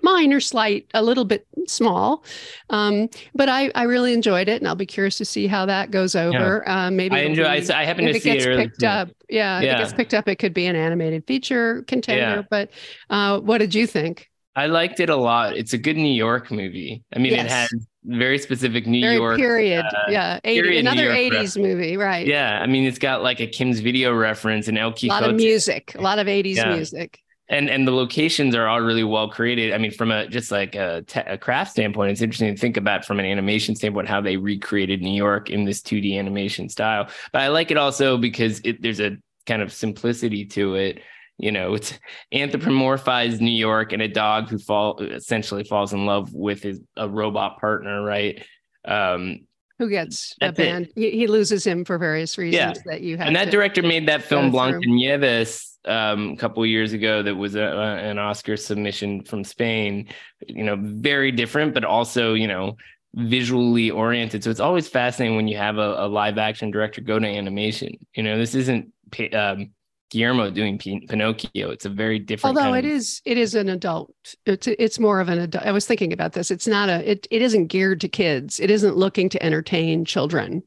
minor, 0.01 0.39
slight, 0.39 0.87
a 0.93 1.01
little 1.01 1.25
bit 1.25 1.47
small. 1.67 2.23
Um, 2.69 3.09
but 3.33 3.49
I, 3.49 3.71
I 3.75 3.83
really 3.83 4.13
enjoyed 4.13 4.47
it, 4.47 4.61
and 4.61 4.67
I'll 4.67 4.75
be 4.75 4.85
curious 4.85 5.17
to 5.17 5.25
see 5.25 5.47
how 5.47 5.65
that 5.65 5.91
goes 5.91 6.15
over. 6.15 6.63
Yeah. 6.65 6.85
Uh, 6.85 6.91
maybe 6.91 7.15
I 7.15 7.19
enjoy. 7.19 7.43
Be, 7.43 7.73
I, 7.73 7.81
I 7.81 7.85
happen 7.85 8.05
to 8.05 8.19
see 8.19 8.31
it, 8.31 8.45
it 8.45 8.57
picked 8.57 8.83
up. 8.83 9.09
Yeah, 9.29 9.59
yeah, 9.59 9.73
if 9.73 9.75
it 9.75 9.79
gets 9.79 9.93
picked 9.93 10.13
up, 10.13 10.27
it 10.27 10.37
could 10.37 10.53
be 10.53 10.65
an 10.65 10.75
animated 10.75 11.25
feature 11.27 11.83
contender. 11.83 12.21
Yeah. 12.21 12.43
But 12.49 12.71
uh, 13.09 13.39
what 13.39 13.59
did 13.59 13.75
you 13.75 13.87
think? 13.87 14.29
I 14.55 14.65
liked 14.65 14.99
it 14.99 15.09
a 15.09 15.15
lot. 15.15 15.55
It's 15.55 15.73
a 15.73 15.77
good 15.77 15.97
New 15.97 16.13
York 16.13 16.49
movie. 16.49 17.03
I 17.13 17.19
mean, 17.19 17.33
yes. 17.33 17.45
it 17.45 17.51
has 17.51 17.69
very 18.05 18.39
specific 18.39 18.87
New 18.87 19.01
very 19.01 19.15
York 19.15 19.37
period. 19.37 19.85
Uh, 19.85 20.09
yeah, 20.09 20.39
80, 20.43 20.61
period 20.61 20.79
another 20.79 21.11
eighties 21.11 21.57
movie, 21.57 21.95
right? 21.95 22.25
Yeah, 22.25 22.59
I 22.59 22.65
mean, 22.65 22.85
it's 22.85 22.97
got 22.97 23.21
like 23.21 23.39
a 23.39 23.45
Kim's 23.45 23.81
Video 23.81 24.13
reference 24.13 24.67
and 24.67 24.77
El 24.77 24.93
Quijote. 24.93 25.09
A 25.09 25.21
lot 25.21 25.29
of 25.29 25.35
music, 25.35 25.93
a 25.93 26.01
lot 26.01 26.17
of 26.17 26.27
eighties 26.27 26.57
yeah. 26.57 26.73
music 26.73 27.21
and 27.49 27.69
and 27.69 27.87
the 27.87 27.91
locations 27.91 28.55
are 28.55 28.67
all 28.67 28.81
really 28.81 29.03
well 29.03 29.29
created. 29.29 29.73
I 29.73 29.77
mean 29.77 29.91
from 29.91 30.11
a 30.11 30.27
just 30.27 30.51
like 30.51 30.75
a, 30.75 31.03
te- 31.03 31.21
a, 31.21 31.37
craft 31.37 31.71
standpoint 31.71 32.11
it's 32.11 32.21
interesting 32.21 32.53
to 32.53 32.59
think 32.59 32.77
about 32.77 33.05
from 33.05 33.19
an 33.19 33.25
animation 33.25 33.75
standpoint 33.75 34.07
how 34.07 34.21
they 34.21 34.37
recreated 34.37 35.01
new 35.01 35.15
york 35.15 35.49
in 35.49 35.65
this 35.65 35.81
2d 35.81 36.17
animation 36.17 36.69
style. 36.69 37.09
But 37.31 37.41
i 37.41 37.47
like 37.47 37.71
it 37.71 37.77
also 37.77 38.17
because 38.17 38.59
it, 38.63 38.81
there's 38.81 38.99
a 38.99 39.17
kind 39.45 39.61
of 39.61 39.71
simplicity 39.71 40.45
to 40.45 40.75
it. 40.75 41.01
You 41.37 41.51
know 41.51 41.75
it's 41.75 41.97
anthropomorphized 42.33 43.39
new 43.39 43.51
york 43.51 43.93
and 43.93 44.01
a 44.01 44.07
dog 44.07 44.49
who 44.49 44.57
fall 44.57 44.99
essentially 44.99 45.63
falls 45.63 45.93
in 45.93 46.05
love 46.05 46.33
with 46.33 46.63
his 46.63 46.81
a 46.95 47.07
robot 47.07 47.59
partner 47.59 48.03
right? 48.03 48.43
Um 48.85 49.46
who 49.79 49.89
gets 49.89 50.35
abandoned 50.41 50.91
he, 50.95 51.11
he, 51.11 51.27
loses 51.27 51.65
him 51.65 51.85
for 51.85 51.97
various 51.97 52.37
reasons 52.37 52.77
yeah. 52.77 52.81
that 52.85 53.01
you 53.01 53.17
have 53.17 53.27
and 53.27 53.35
that 53.35 53.51
director 53.51 53.81
made 53.81 54.07
that 54.07 54.23
film 54.23 54.51
Blancanieves 54.51 55.77
um, 55.87 56.31
a 56.31 56.37
couple 56.37 56.65
years 56.65 56.93
ago 56.93 57.23
that 57.23 57.35
was 57.35 57.55
a, 57.55 57.63
an 57.63 58.19
Oscar 58.19 58.57
submission 58.57 59.23
from 59.23 59.43
Spain. 59.43 60.09
You 60.45 60.63
know, 60.63 60.75
very 60.79 61.31
different, 61.31 61.73
but 61.73 61.83
also 61.83 62.33
you 62.33 62.47
know 62.47 62.75
visually 63.15 63.89
oriented. 63.89 64.43
So 64.43 64.51
it's 64.51 64.59
always 64.59 64.87
fascinating 64.87 65.35
when 65.35 65.47
you 65.47 65.57
have 65.57 65.77
a, 65.77 66.05
a 66.05 66.07
live 66.07 66.37
action 66.37 66.71
director 66.71 67.01
go 67.01 67.17
to 67.17 67.25
animation. 67.25 67.97
You 68.13 68.23
know, 68.23 68.37
this 68.37 68.53
isn't 68.53 68.91
um, 69.33 69.71
Guillermo 70.09 70.49
doing 70.49 70.77
Pinocchio. 70.77 71.69
It's 71.71 71.85
a 71.85 71.89
very 71.89 72.19
different. 72.19 72.57
Although 72.57 72.73
it 72.73 72.85
of... 72.85 72.91
is, 72.91 73.21
it 73.25 73.37
is 73.37 73.55
an 73.55 73.69
adult. 73.69 74.13
It's 74.45 74.67
it's 74.67 74.99
more 74.99 75.19
of 75.19 75.29
an 75.29 75.39
adult. 75.39 75.65
I 75.65 75.71
was 75.71 75.85
thinking 75.85 76.13
about 76.13 76.33
this. 76.33 76.49
It's 76.51 76.67
not 76.67 76.89
a. 76.89 77.09
It 77.09 77.27
it 77.29 77.41
isn't 77.41 77.67
geared 77.67 78.01
to 78.01 78.07
kids. 78.07 78.59
It 78.59 78.71
isn't 78.71 78.95
looking 78.95 79.29
to 79.29 79.43
entertain 79.43 80.05
children. 80.05 80.63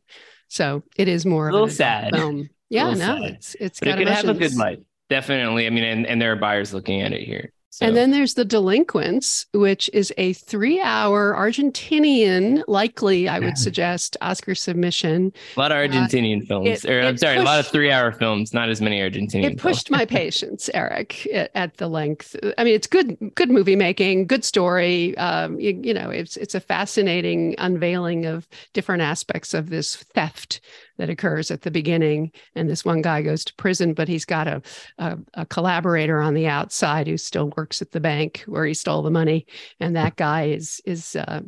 So 0.48 0.82
it 0.96 1.08
is 1.08 1.24
more 1.24 1.48
a 1.48 1.52
little 1.52 1.68
sad. 1.68 2.14
Film. 2.14 2.48
Yeah, 2.68 2.90
no, 2.90 2.94
sad. 2.94 3.22
it's 3.22 3.56
it's. 3.58 3.80
But 3.80 3.88
it 3.88 3.92
could 3.92 4.02
emotions. 4.02 4.26
have 4.26 4.36
a 4.36 4.38
good 4.38 4.56
life. 4.56 4.78
Definitely. 5.08 5.66
I 5.66 5.70
mean, 5.70 5.84
and, 5.84 6.06
and 6.06 6.22
there 6.22 6.32
are 6.32 6.36
buyers 6.36 6.72
looking 6.72 7.00
at 7.00 7.12
it 7.12 7.22
here. 7.22 7.52
So. 7.72 7.86
And 7.86 7.96
then 7.96 8.10
there's 8.10 8.34
The 8.34 8.44
Delinquents, 8.44 9.46
which 9.54 9.88
is 9.92 10.12
a 10.18 10.32
three 10.32 10.80
hour 10.80 11.34
Argentinian, 11.36 12.64
likely, 12.66 13.28
I 13.28 13.38
would 13.38 13.56
suggest, 13.66 14.16
Oscar 14.20 14.56
submission. 14.56 15.32
A 15.56 15.60
lot 15.60 15.70
of 15.70 15.78
uh, 15.78 15.80
Argentinian 15.82 16.42
uh, 16.42 16.46
films. 16.46 16.84
It, 16.84 16.90
or, 16.90 17.00
I'm 17.00 17.16
sorry, 17.16 17.36
pushed, 17.36 17.42
a 17.42 17.48
lot 17.48 17.60
of 17.60 17.68
three 17.68 17.92
hour 17.92 18.10
films, 18.10 18.52
not 18.52 18.70
as 18.70 18.80
many 18.80 18.98
Argentinian 18.98 19.52
It 19.52 19.58
pushed 19.58 19.88
my 19.88 20.04
patience, 20.06 20.68
Eric, 20.74 21.28
at, 21.32 21.52
at, 21.54 21.76
the 21.76 21.86
length. 21.86 22.34
I 22.58 22.64
mean, 22.64 22.74
it's 22.74 22.88
good, 22.88 23.16
good 23.36 23.50
movie 23.50 23.76
making, 23.76 24.26
good 24.26 24.44
story. 24.44 25.16
Um, 25.16 25.60
you, 25.60 25.80
you 25.80 25.94
know, 25.94 26.10
it's, 26.10 26.36
it's 26.36 26.56
a 26.56 26.60
fascinating 26.60 27.54
unveiling 27.58 28.26
of 28.26 28.48
different 28.72 29.02
aspects 29.02 29.54
of 29.54 29.70
this 29.70 29.94
theft 29.94 30.60
that 31.00 31.08
occurs 31.08 31.50
at 31.50 31.62
the 31.62 31.70
beginning. 31.70 32.30
And 32.54 32.68
this 32.68 32.84
one 32.84 33.00
guy 33.00 33.22
goes 33.22 33.42
to 33.46 33.54
prison, 33.54 33.94
but 33.94 34.06
he's 34.06 34.26
got 34.26 34.46
a, 34.46 34.62
a, 34.98 35.18
a, 35.32 35.46
collaborator 35.46 36.20
on 36.20 36.34
the 36.34 36.46
outside 36.46 37.06
who 37.06 37.16
still 37.16 37.50
works 37.56 37.80
at 37.80 37.92
the 37.92 38.00
bank 38.00 38.44
where 38.46 38.66
he 38.66 38.74
stole 38.74 39.00
the 39.00 39.10
money. 39.10 39.46
And 39.80 39.96
that 39.96 40.16
guy 40.16 40.48
is 40.48 40.82
is 40.84 41.16
uh, 41.16 41.40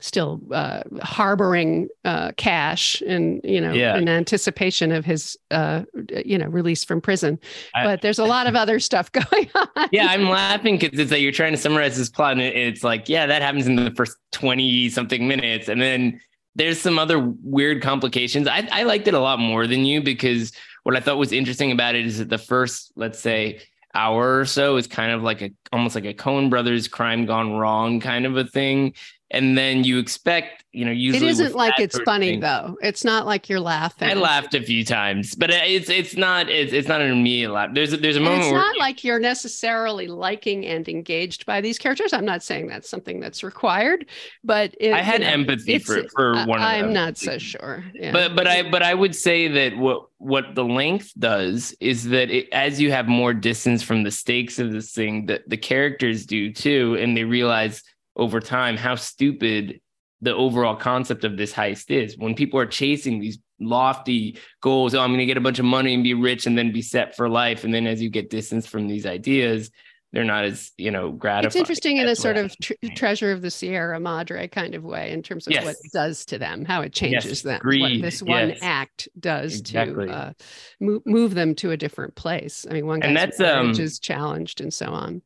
still 0.00 0.40
uh, 0.50 0.82
harboring 1.00 1.88
uh, 2.04 2.32
cash 2.36 3.00
and 3.02 3.40
you 3.44 3.60
know 3.60 3.72
yeah. 3.72 3.96
in 3.96 4.08
anticipation 4.08 4.90
of 4.90 5.04
his 5.04 5.36
uh, 5.52 5.84
you 6.24 6.36
know 6.36 6.48
release 6.48 6.82
from 6.82 7.00
prison. 7.00 7.38
I, 7.76 7.84
but 7.84 8.02
there's 8.02 8.18
a 8.18 8.24
lot 8.24 8.48
of 8.48 8.56
other 8.56 8.80
stuff 8.80 9.12
going 9.30 9.48
on. 9.54 9.88
Yeah, 9.92 10.08
I'm 10.08 10.28
laughing 10.28 10.76
because 10.76 10.98
it's 10.98 11.12
like 11.12 11.22
you're 11.22 11.30
trying 11.30 11.52
to 11.52 11.58
summarize 11.58 11.96
this 11.96 12.10
plot, 12.10 12.32
and 12.32 12.40
it's 12.40 12.82
like, 12.82 13.08
yeah, 13.08 13.26
that 13.26 13.42
happens 13.42 13.68
in 13.68 13.76
the 13.76 13.92
first 13.92 14.16
twenty 14.32 14.88
something 14.88 15.28
minutes, 15.28 15.68
and 15.68 15.80
then 15.80 16.20
there's 16.58 16.80
some 16.80 16.98
other 16.98 17.18
weird 17.18 17.80
complications. 17.82 18.48
I, 18.48 18.68
I 18.70 18.82
liked 18.82 19.08
it 19.08 19.14
a 19.14 19.20
lot 19.20 19.38
more 19.38 19.66
than 19.66 19.84
you 19.84 20.02
because 20.02 20.52
what 20.82 20.96
I 20.96 21.00
thought 21.00 21.16
was 21.16 21.32
interesting 21.32 21.72
about 21.72 21.94
it 21.94 22.04
is 22.04 22.18
that 22.18 22.28
the 22.28 22.38
first, 22.38 22.92
let's 22.96 23.20
say, 23.20 23.60
hour 23.94 24.40
or 24.40 24.44
so 24.44 24.76
is 24.76 24.86
kind 24.86 25.12
of 25.12 25.22
like 25.22 25.40
a 25.40 25.50
almost 25.72 25.94
like 25.94 26.04
a 26.04 26.12
Coen 26.12 26.50
Brothers 26.50 26.88
crime 26.88 27.26
gone 27.26 27.54
wrong 27.54 28.00
kind 28.00 28.26
of 28.26 28.36
a 28.36 28.44
thing 28.44 28.94
and 29.30 29.56
then 29.56 29.84
you 29.84 29.98
expect 29.98 30.64
you 30.72 30.84
know 30.84 30.90
usually 30.90 31.26
it 31.26 31.30
isn't 31.30 31.54
like 31.54 31.78
it's 31.78 31.98
funny 32.00 32.32
thing, 32.32 32.40
though. 32.40 32.76
It's 32.82 33.04
not 33.04 33.26
like 33.26 33.48
you're 33.48 33.60
laughing. 33.60 34.08
I 34.08 34.14
laughed 34.14 34.54
a 34.54 34.62
few 34.62 34.84
times 34.84 35.34
but 35.34 35.50
it's 35.50 35.88
it's 35.88 36.16
not 36.16 36.48
it's, 36.48 36.72
it's 36.72 36.88
not 36.88 37.00
an 37.00 37.10
immediate 37.10 37.52
laugh. 37.52 37.70
There's 37.72 37.92
a, 37.92 37.96
there's 37.96 38.16
a 38.16 38.20
moment 38.20 38.44
it's 38.44 38.52
where, 38.52 38.60
not 38.60 38.76
like 38.78 39.04
you're 39.04 39.18
necessarily 39.18 40.06
liking 40.06 40.66
and 40.66 40.88
engaged 40.88 41.46
by 41.46 41.60
these 41.60 41.78
characters. 41.78 42.12
I'm 42.12 42.24
not 42.24 42.42
saying 42.42 42.68
that's 42.68 42.88
something 42.88 43.20
that's 43.20 43.42
required 43.42 44.06
but 44.44 44.74
it, 44.80 44.92
i 44.92 45.00
had 45.00 45.20
you 45.20 45.26
know, 45.26 45.32
empathy 45.32 45.78
for 45.78 46.08
for 46.08 46.44
one 46.46 46.60
i'm 46.60 46.86
them. 46.86 46.94
not 46.94 47.18
so 47.18 47.38
sure. 47.38 47.84
Yeah. 47.94 48.12
but 48.12 48.34
but 48.34 48.46
i 48.46 48.68
but 48.68 48.82
i 48.82 48.94
would 48.94 49.14
say 49.14 49.48
that 49.48 49.76
what 49.76 50.06
what 50.18 50.54
the 50.54 50.64
length 50.64 51.12
does 51.18 51.74
is 51.80 52.08
that 52.08 52.30
it, 52.30 52.48
as 52.52 52.80
you 52.80 52.90
have 52.90 53.06
more 53.06 53.32
distance 53.34 53.82
from 53.82 54.02
the 54.02 54.10
stakes 54.10 54.58
of 54.58 54.72
this 54.72 54.92
thing 54.92 55.26
that 55.26 55.48
the 55.48 55.56
characters 55.56 56.26
do 56.26 56.52
too 56.52 56.96
and 57.00 57.16
they 57.16 57.24
realize 57.24 57.82
over 58.18 58.40
time 58.40 58.76
how 58.76 58.96
stupid 58.96 59.80
the 60.20 60.34
overall 60.34 60.76
concept 60.76 61.24
of 61.24 61.36
this 61.36 61.52
heist 61.52 61.90
is. 61.90 62.18
When 62.18 62.34
people 62.34 62.58
are 62.58 62.66
chasing 62.66 63.20
these 63.20 63.38
lofty 63.60 64.38
goals, 64.60 64.94
oh, 64.94 65.00
I'm 65.00 65.10
going 65.10 65.20
to 65.20 65.26
get 65.26 65.36
a 65.36 65.40
bunch 65.40 65.60
of 65.60 65.64
money 65.64 65.94
and 65.94 66.02
be 66.02 66.14
rich 66.14 66.46
and 66.46 66.58
then 66.58 66.72
be 66.72 66.82
set 66.82 67.16
for 67.16 67.28
life. 67.28 67.64
And 67.64 67.72
then 67.72 67.86
as 67.86 68.02
you 68.02 68.10
get 68.10 68.30
distance 68.30 68.66
from 68.66 68.88
these 68.88 69.06
ideas, 69.06 69.70
they're 70.12 70.24
not 70.24 70.44
as 70.44 70.72
you 70.78 70.90
know 70.90 71.12
gratifying. 71.12 71.46
It's 71.46 71.56
interesting 71.56 71.98
in 71.98 72.08
a 72.08 72.16
sort 72.16 72.38
of 72.38 72.54
tr- 72.62 72.72
treasure 72.96 73.30
of 73.30 73.42
the 73.42 73.50
Sierra 73.50 74.00
Madre 74.00 74.48
kind 74.48 74.74
of 74.74 74.82
way 74.82 75.10
in 75.12 75.22
terms 75.22 75.46
of 75.46 75.52
yes. 75.52 75.64
what 75.64 75.76
it 75.84 75.92
does 75.92 76.24
to 76.26 76.38
them, 76.38 76.64
how 76.64 76.80
it 76.80 76.94
changes 76.94 77.26
yes. 77.26 77.42
them, 77.42 77.60
Greed. 77.60 77.82
what 77.82 78.02
this 78.02 78.22
one 78.22 78.48
yes. 78.48 78.58
act 78.62 79.08
does 79.20 79.60
exactly. 79.60 80.06
to 80.06 80.12
uh, 80.12 80.32
move, 80.80 81.02
move 81.04 81.34
them 81.34 81.54
to 81.56 81.72
a 81.72 81.76
different 81.76 82.14
place. 82.14 82.66
I 82.68 82.72
mean, 82.72 82.86
one 82.86 83.00
guy's 83.00 83.08
and 83.08 83.16
that's, 83.16 83.40
um, 83.40 83.70
is 83.72 83.98
challenged 83.98 84.62
and 84.62 84.72
so 84.72 84.86
on. 84.86 85.20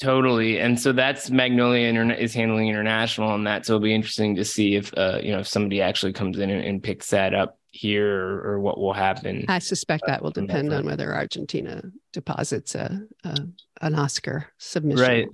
Totally, 0.00 0.58
and 0.58 0.78
so 0.78 0.92
that's 0.92 1.30
Magnolia 1.30 1.86
Internet 1.86 2.18
is 2.18 2.34
handling 2.34 2.68
international 2.68 3.28
on 3.28 3.44
that. 3.44 3.66
So 3.66 3.74
it'll 3.74 3.84
be 3.84 3.94
interesting 3.94 4.34
to 4.36 4.44
see 4.44 4.74
if 4.74 4.92
uh, 4.96 5.20
you 5.22 5.32
know 5.32 5.40
if 5.40 5.48
somebody 5.48 5.80
actually 5.80 6.12
comes 6.12 6.38
in 6.38 6.50
and, 6.50 6.64
and 6.64 6.82
picks 6.82 7.10
that 7.10 7.34
up 7.34 7.58
here 7.70 8.20
or, 8.20 8.52
or, 8.52 8.60
what 8.60 8.78
will 8.78 8.92
happen. 8.92 9.46
I 9.48 9.58
suspect 9.58 10.04
that 10.06 10.22
will 10.22 10.30
depend 10.30 10.74
on 10.74 10.84
whether 10.84 11.14
Argentina 11.14 11.82
deposits 12.12 12.74
a, 12.74 13.00
a 13.24 13.36
an 13.80 13.94
Oscar 13.94 14.46
submission. 14.58 15.02
Right. 15.02 15.28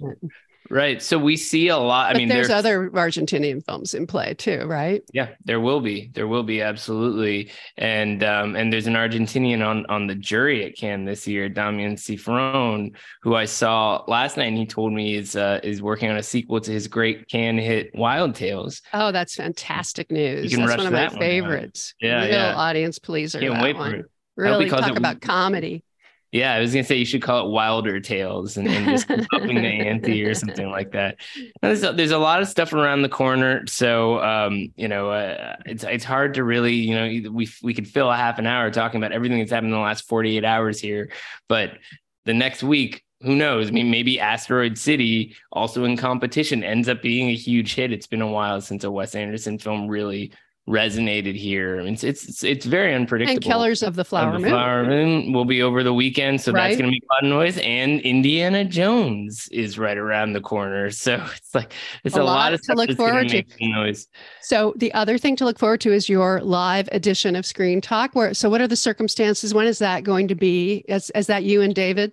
Right. 0.70 1.02
So 1.02 1.18
we 1.18 1.37
see 1.37 1.68
a 1.68 1.76
lot. 1.76 2.14
I 2.14 2.18
mean, 2.18 2.28
there's, 2.28 2.50
other 2.50 2.90
Argentinian 2.90 3.64
films 3.64 3.94
in 3.94 4.07
play 4.07 4.35
too, 4.35 4.64
right? 4.66 5.02
Yeah, 5.12 5.31
there 5.44 5.61
will 5.61 5.81
be. 5.81 6.11
There 6.14 6.28
will 6.28 6.42
be 6.42 6.62
absolutely. 6.62 7.50
And 7.76 8.22
um, 8.22 8.57
and 8.57 8.72
there's 8.72 8.87
an 8.87 8.94
Argentinian 8.94 9.66
on 9.66 9.87
on 9.87 10.07
the 10.07 10.14
jury 10.14 10.64
at 10.64 10.76
Cannes 10.76 11.04
this 11.04 11.26
year, 11.26 11.48
Damian 11.48 11.96
Szifron, 11.96 12.94
who 13.22 13.35
I 13.35 13.44
saw 13.44 14.04
last 14.09 14.37
night, 14.37 14.46
and 14.46 14.57
he 14.57 14.66
told 14.66 14.92
me 14.92 15.14
is 15.14 15.37
uh, 15.37 15.61
is 15.62 15.81
working 15.81 16.11
on 16.11 16.16
a 16.16 16.22
sequel 16.22 16.61
to 16.61 16.70
his 16.70 16.87
great 16.87 17.28
Cannes 17.28 17.59
hit 17.59 17.90
Wild 17.94 18.35
Tales. 18.35 18.83
Oh, 18.92 19.12
that's 19.12 19.35
fantastic 19.35 20.11
news. 20.11 20.52
That's 20.52 20.76
one 20.76 20.87
of 20.87 20.92
my 20.92 21.09
favorites. 21.09 21.94
One 22.00 22.11
yeah, 22.11 22.24
Real 22.24 22.33
yeah. 22.33 22.54
audience 22.57 22.98
pleaser. 22.98 23.40
Can't 23.40 23.62
wait 23.62 23.76
one. 23.76 23.90
for 23.90 23.96
it. 23.96 24.07
Really 24.37 24.68
talk 24.68 24.96
about 24.96 25.20
comedy. 25.20 25.83
Yeah, 26.31 26.53
I 26.53 26.61
was 26.61 26.73
gonna 26.73 26.85
say 26.85 26.97
you 26.97 27.07
should 27.07 27.23
call 27.23 27.47
it 27.47 27.51
Wilder 27.51 28.01
Tales 28.01 28.57
and, 28.59 28.69
and 28.69 28.87
just 28.87 29.11
upping 29.33 29.57
the 29.57 29.69
ante 29.69 30.25
or 30.25 30.35
something 30.35 30.71
like 30.71 30.93
that. 30.93 31.17
There's 31.62 31.83
a, 31.83 31.93
there's 31.93 32.11
a 32.11 32.19
lot 32.19 32.43
of 32.43 32.49
stuff 32.49 32.73
around 32.73 33.03
the 33.03 33.09
corner, 33.09 33.67
so 33.67 34.23
um, 34.23 34.73
you 34.77 34.88
know 34.88 35.11
uh, 35.11 35.57
it's 35.64 35.85
it's 35.85 36.05
hard 36.05 36.35
to 36.35 36.45
really 36.45 36.75
you 36.75 36.95
know 36.95 37.31
we 37.31 37.49
we 37.62 37.73
could 37.73 37.88
fill 37.88 38.11
a 38.11 38.17
half 38.17 38.38
an 38.38 38.47
hour 38.47 38.71
talking 38.71 38.99
about 39.01 39.12
everything 39.12 39.38
that's 39.38 39.51
happened 39.51 39.73
in 39.73 39.79
the 39.79 39.83
last 39.85 40.07
48 40.07 40.45
hours 40.45 40.81
here, 40.81 41.11
but 41.49 41.79
the 42.27 42.35
next 42.35 42.62
week 42.62 43.05
who 43.23 43.35
knows? 43.35 43.69
I 43.69 43.71
mean, 43.73 43.91
maybe 43.91 44.21
Asteroid 44.21 44.79
City, 44.79 45.35
also 45.51 45.85
in 45.85 45.97
competition, 45.97 46.62
ends 46.62 46.88
up 46.88 47.03
being 47.03 47.31
a 47.31 47.35
huge 47.35 47.75
hit. 47.75 47.93
It's 47.93 48.07
been 48.07 48.23
a 48.23 48.31
while 48.31 48.61
since 48.61 48.85
a 48.85 48.91
Wes 48.91 49.14
Anderson 49.14 49.59
film 49.59 49.88
really 49.88 50.31
resonated 50.68 51.35
here. 51.35 51.81
It's 51.81 52.04
it's 52.04 52.44
it's 52.44 52.66
very 52.66 52.94
unpredictable. 52.94 53.37
And 53.37 53.42
Killers 53.42 53.83
of 53.83 53.96
the 53.96 54.04
Flower 54.04 54.28
of 54.28 54.35
the 54.35 54.38
Moon. 54.40 54.50
Flower 54.50 54.85
Moon 54.85 55.33
will 55.33 55.44
be 55.44 55.62
over 55.62 55.83
the 55.83 55.94
weekend, 55.94 56.40
so 56.40 56.52
right? 56.52 56.68
that's 56.68 56.81
going 56.81 56.90
to 56.90 56.92
be 56.92 57.02
a 57.02 57.12
lot 57.12 57.24
of 57.24 57.31
noise. 57.31 57.59
And 57.59 58.00
Indiana 58.02 58.64
Jones 58.64 59.48
is 59.50 59.78
right 59.78 59.96
around 59.96 60.35
the 60.35 60.40
corner, 60.40 60.90
so 60.92 61.14
it's 61.35 61.54
like 61.54 61.72
it's 62.04 62.16
a, 62.16 62.20
a 62.20 62.22
lot, 62.22 62.35
lot, 62.35 62.52
of 62.52 62.62
to 62.62 62.74
look 62.74 62.90
forward 62.92 63.28
to. 63.31 63.42
Noise. 63.61 64.07
So 64.42 64.74
the 64.76 64.92
other 64.92 65.18
thing 65.18 65.37
to 65.37 65.44
look 65.44 65.59
forward 65.59 65.81
to 65.83 65.92
is 65.92 66.09
your 66.09 66.40
live 66.42 66.88
edition 66.92 67.35
of 67.35 67.46
Screen 67.46 67.81
Talk. 67.81 68.14
Where 68.14 68.35
so 68.35 68.50
what 68.50 68.61
are 68.61 68.68
the 68.68 68.76
circumstances? 68.76 69.54
When 69.54 69.66
is 69.66 69.78
that 69.78 70.04
going 70.04 70.28
to 70.28 70.35
be? 70.35 70.85
Is 70.88 71.11
is 71.14 71.26
that 71.28 71.44
you 71.44 71.62
and 71.62 71.74
David? 71.74 72.12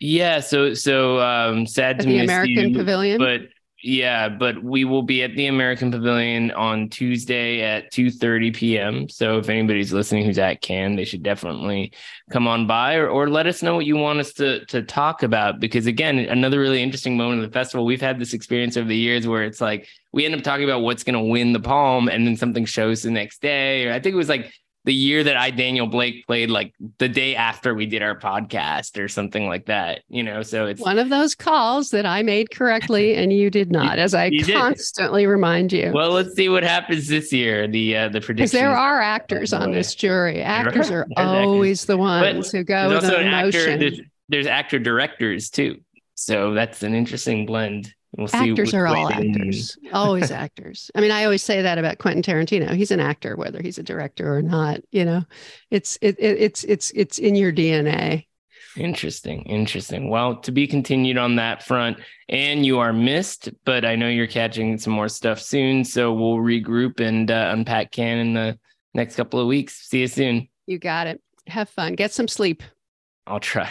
Yeah, 0.00 0.40
so 0.40 0.74
so 0.74 1.20
um 1.20 1.66
sad 1.66 1.96
At 1.96 2.02
to 2.02 2.08
the 2.08 2.16
miss 2.18 2.24
American 2.24 2.70
you, 2.70 2.76
Pavilion, 2.76 3.18
but 3.18 3.42
yeah, 3.82 4.28
but 4.28 4.62
we 4.62 4.84
will 4.84 5.02
be 5.02 5.24
at 5.24 5.34
the 5.34 5.48
American 5.48 5.90
Pavilion 5.90 6.52
on 6.52 6.88
Tuesday 6.88 7.62
at 7.62 7.90
2:30 7.92 8.54
p.m. 8.54 9.08
So 9.08 9.38
if 9.38 9.48
anybody's 9.48 9.92
listening 9.92 10.24
who's 10.24 10.38
at 10.38 10.62
Cannes, 10.62 10.94
they 10.94 11.04
should 11.04 11.24
definitely 11.24 11.92
come 12.30 12.46
on 12.46 12.68
by 12.68 12.94
or, 12.94 13.08
or 13.08 13.28
let 13.28 13.48
us 13.48 13.60
know 13.60 13.74
what 13.74 13.84
you 13.84 13.96
want 13.96 14.20
us 14.20 14.32
to 14.34 14.64
to 14.66 14.82
talk 14.82 15.24
about. 15.24 15.58
Because 15.58 15.86
again, 15.86 16.20
another 16.20 16.60
really 16.60 16.80
interesting 16.80 17.16
moment 17.16 17.42
of 17.42 17.50
the 17.50 17.52
festival. 17.52 17.84
We've 17.84 18.00
had 18.00 18.20
this 18.20 18.34
experience 18.34 18.76
over 18.76 18.88
the 18.88 18.96
years 18.96 19.26
where 19.26 19.42
it's 19.42 19.60
like 19.60 19.88
we 20.12 20.24
end 20.24 20.34
up 20.36 20.42
talking 20.42 20.64
about 20.64 20.82
what's 20.82 21.02
going 21.02 21.14
to 21.14 21.30
win 21.30 21.52
the 21.52 21.60
palm, 21.60 22.08
and 22.08 22.24
then 22.24 22.36
something 22.36 22.64
shows 22.64 23.02
the 23.02 23.10
next 23.10 23.42
day. 23.42 23.88
Or 23.88 23.92
I 23.92 23.98
think 23.98 24.14
it 24.14 24.18
was 24.18 24.28
like 24.28 24.52
the 24.84 24.94
year 24.94 25.22
that 25.22 25.36
I 25.36 25.50
Daniel 25.50 25.86
Blake 25.86 26.26
played 26.26 26.50
like 26.50 26.74
the 26.98 27.08
day 27.08 27.36
after 27.36 27.74
we 27.74 27.86
did 27.86 28.02
our 28.02 28.18
podcast 28.18 28.98
or 28.98 29.06
something 29.06 29.48
like 29.48 29.66
that, 29.66 30.02
you 30.08 30.22
know. 30.22 30.42
So 30.42 30.66
it's 30.66 30.80
one 30.80 30.98
of 30.98 31.08
those 31.08 31.34
calls 31.34 31.90
that 31.90 32.04
I 32.04 32.22
made 32.22 32.50
correctly 32.50 33.14
and 33.16 33.32
you 33.32 33.48
did 33.48 33.70
not, 33.70 33.98
as 33.98 34.14
I 34.14 34.30
constantly 34.40 35.22
did. 35.22 35.28
remind 35.28 35.72
you. 35.72 35.92
Well, 35.94 36.10
let's 36.10 36.34
see 36.34 36.48
what 36.48 36.64
happens 36.64 37.06
this 37.06 37.32
year. 37.32 37.68
The 37.68 37.96
uh, 37.96 38.08
the 38.08 38.20
prediction. 38.20 38.58
there 38.58 38.76
are 38.76 39.00
actors 39.00 39.52
on 39.52 39.70
this 39.72 39.94
jury. 39.94 40.42
Actors 40.42 40.90
are 40.90 41.06
always 41.16 41.84
the 41.84 41.96
ones 41.96 42.50
but 42.50 42.58
who 42.58 42.64
go 42.64 42.88
with 42.88 43.02
the 43.02 43.20
emotion. 43.20 43.60
Actor, 43.60 43.78
there's, 43.78 44.00
there's 44.28 44.46
actor 44.46 44.78
directors 44.78 45.50
too. 45.50 45.80
So 46.14 46.54
that's 46.54 46.82
an 46.82 46.94
interesting 46.94 47.46
blend. 47.46 47.94
We'll 48.16 48.28
actors 48.32 48.74
are 48.74 48.86
all 48.86 49.10
actors, 49.10 49.78
always 49.92 50.30
actors. 50.30 50.90
I 50.94 51.00
mean, 51.00 51.10
I 51.10 51.24
always 51.24 51.42
say 51.42 51.62
that 51.62 51.78
about 51.78 51.98
Quentin 51.98 52.22
Tarantino. 52.22 52.74
He's 52.74 52.90
an 52.90 53.00
actor, 53.00 53.36
whether 53.36 53.62
he's 53.62 53.78
a 53.78 53.82
director 53.82 54.36
or 54.36 54.42
not. 54.42 54.80
You 54.90 55.06
know, 55.06 55.24
it's 55.70 55.98
it, 56.02 56.18
it, 56.18 56.40
it's 56.40 56.64
it's 56.64 56.90
it's 56.90 57.18
in 57.18 57.34
your 57.34 57.52
DNA. 57.52 58.26
Interesting, 58.76 59.42
interesting. 59.42 60.08
Well, 60.08 60.36
to 60.40 60.52
be 60.52 60.66
continued 60.66 61.18
on 61.18 61.36
that 61.36 61.62
front. 61.62 61.98
And 62.28 62.64
you 62.64 62.78
are 62.78 62.92
missed, 62.92 63.50
but 63.64 63.84
I 63.84 63.96
know 63.96 64.08
you're 64.08 64.26
catching 64.26 64.78
some 64.78 64.94
more 64.94 65.08
stuff 65.08 65.40
soon, 65.40 65.84
so 65.84 66.12
we'll 66.12 66.36
regroup 66.36 67.00
and 67.00 67.30
uh, 67.30 67.50
unpack 67.52 67.90
Cannes 67.92 68.20
in 68.20 68.34
the 68.34 68.58
next 68.94 69.16
couple 69.16 69.40
of 69.40 69.46
weeks. 69.46 69.88
See 69.88 70.00
you 70.00 70.06
soon. 70.06 70.48
You 70.66 70.78
got 70.78 71.06
it. 71.06 71.20
Have 71.46 71.68
fun. 71.68 71.94
Get 71.94 72.12
some 72.12 72.28
sleep. 72.28 72.62
I'll 73.26 73.40
try. 73.40 73.70